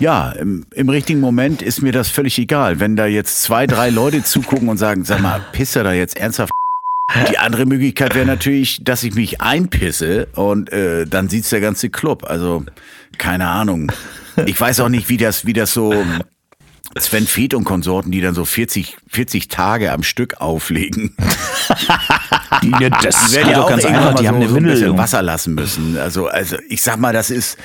[0.00, 2.80] Ja, im, im, richtigen Moment ist mir das völlig egal.
[2.80, 6.16] Wenn da jetzt zwei, drei Leute zugucken und sagen, sag mal, pisst er da jetzt
[6.16, 6.52] ernsthaft?
[7.30, 11.90] Die andere Möglichkeit wäre natürlich, dass ich mich einpisse und äh, dann sieht's der ganze
[11.90, 12.24] Club.
[12.24, 12.64] Also,
[13.18, 13.92] keine Ahnung.
[14.46, 15.92] Ich weiß auch nicht, wie das, wie das so
[16.98, 21.16] Sven Feth und Konsorten, die dann so 40, 40 Tage am Stück auflegen.
[22.62, 24.64] die, ja, das die werden ja auch ganz einfach, die so, haben eine so ein
[24.64, 25.96] bisschen Wasser lassen müssen.
[25.96, 27.56] Also, also ich sag mal, das ist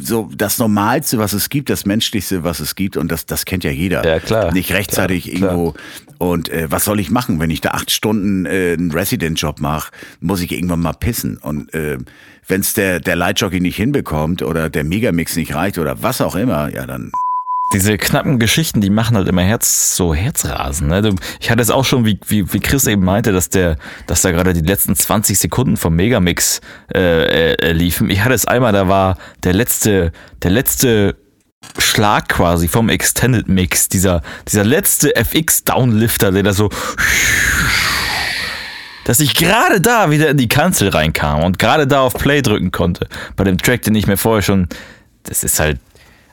[0.00, 2.96] so das Normalste, was es gibt, das Menschlichste, was es gibt.
[2.96, 4.04] Und das, das kennt ja jeder.
[4.04, 4.52] Ja, klar.
[4.52, 5.72] Nicht rechtzeitig klar, irgendwo.
[5.72, 5.84] Klar.
[6.18, 9.90] Und äh, was soll ich machen, wenn ich da acht Stunden äh, einen Resident-Job mache,
[10.20, 11.36] muss ich irgendwann mal pissen.
[11.36, 11.98] Und äh,
[12.46, 16.34] wenn es der, der Lightjockey nicht hinbekommt oder der Megamix nicht reicht oder was auch
[16.34, 17.10] immer, ja, dann
[17.72, 20.88] diese knappen Geschichten, die machen halt immer Herz, so Herzrasen.
[20.88, 21.14] Ne?
[21.40, 24.32] Ich hatte es auch schon, wie, wie, wie Chris eben meinte, dass der, dass da
[24.32, 26.60] gerade die letzten 20 Sekunden vom Megamix
[26.92, 28.10] äh, äh, liefen.
[28.10, 30.12] Ich hatte es einmal, da war der letzte,
[30.42, 31.16] der letzte
[31.78, 36.70] Schlag quasi vom Extended Mix, dieser, dieser letzte FX Downlifter, der da so
[39.04, 42.70] dass ich gerade da wieder in die Kanzel reinkam und gerade da auf Play drücken
[42.70, 43.08] konnte.
[43.34, 44.68] Bei dem Track, den ich mir vorher schon,
[45.24, 45.80] das ist halt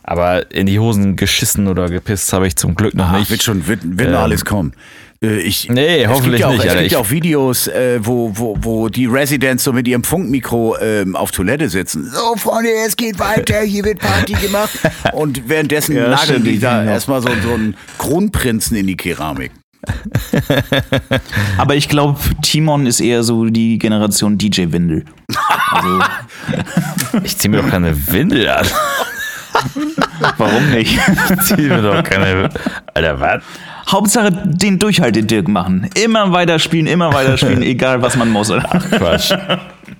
[0.07, 3.29] aber in die Hosen geschissen oder gepisst habe ich zum Glück noch Ach, nicht.
[3.29, 4.71] Wird schon, wird, wird ähm, noch alles kommen.
[5.21, 6.63] Äh, ich, nee, hoffentlich ja nicht.
[6.63, 10.77] Es gibt ja auch Videos, äh, wo, wo, wo die Residents so mit ihrem Funkmikro
[10.79, 12.09] ähm, auf Toilette sitzen.
[12.09, 14.79] So, Freunde, es geht weiter, hier wird Party gemacht.
[15.11, 19.51] Und währenddessen ja, nageln die da erstmal so, so einen Kronprinzen in die Keramik.
[21.57, 25.03] Aber ich glaube, Timon ist eher so die Generation DJ-Windel.
[25.69, 25.99] Also.
[27.23, 28.65] ich ziehe mir doch keine Windel an.
[30.37, 30.99] Warum nicht?
[31.43, 32.49] Zieh mir doch keine.
[32.93, 33.43] Alter, was?
[33.89, 35.89] Hauptsache den Durchhalte-Dirk machen.
[35.95, 38.51] Immer weiter spielen, immer weiter spielen, egal was man muss.
[38.51, 39.33] Ach, Quatsch.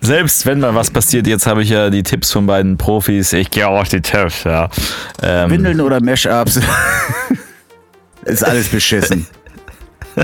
[0.02, 3.32] Selbst wenn mal was passiert, jetzt habe ich ja die Tipps von beiden Profis.
[3.34, 4.70] Ich gehe auch auf die Tipps, ja.
[5.24, 6.60] Ähm, Windeln oder Mashups.
[8.26, 9.26] Ist alles beschissen.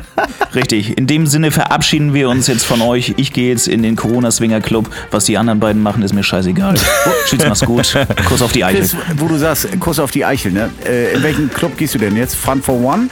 [0.56, 0.98] Richtig.
[0.98, 3.14] In dem Sinne verabschieden wir uns jetzt von euch.
[3.18, 4.90] Ich gehe jetzt in den Corona-Swinger Club.
[5.12, 6.76] Was die anderen beiden machen, ist mir scheißegal.
[7.26, 7.94] Tschüss, mach's gut.
[8.26, 8.82] Kuss auf die Eichel.
[8.82, 10.70] Chris, wo du sagst, Kuss auf die Eichel, ne?
[10.86, 12.36] Äh, in welchen Club gehst du denn jetzt?
[12.36, 13.10] Fun for One?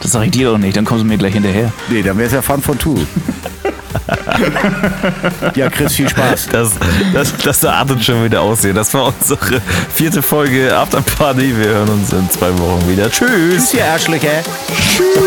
[0.00, 1.72] Das sag ich dir doch nicht, dann kommst du mir gleich hinterher.
[1.88, 2.96] Nee, dann wäre es ja Fun for Two.
[5.54, 6.48] ja, Chris, viel Spaß.
[6.52, 6.72] Das,
[7.12, 8.74] das, das artet schon wieder aussehen.
[8.74, 9.60] Das war unsere
[9.94, 11.56] vierte Folge After Party.
[11.56, 13.10] Wir hören uns in zwei Wochen wieder.
[13.10, 13.28] Tschüss.
[13.28, 14.42] Tschüss, ihr Arschlöcher.
[14.96, 15.18] Tschüss.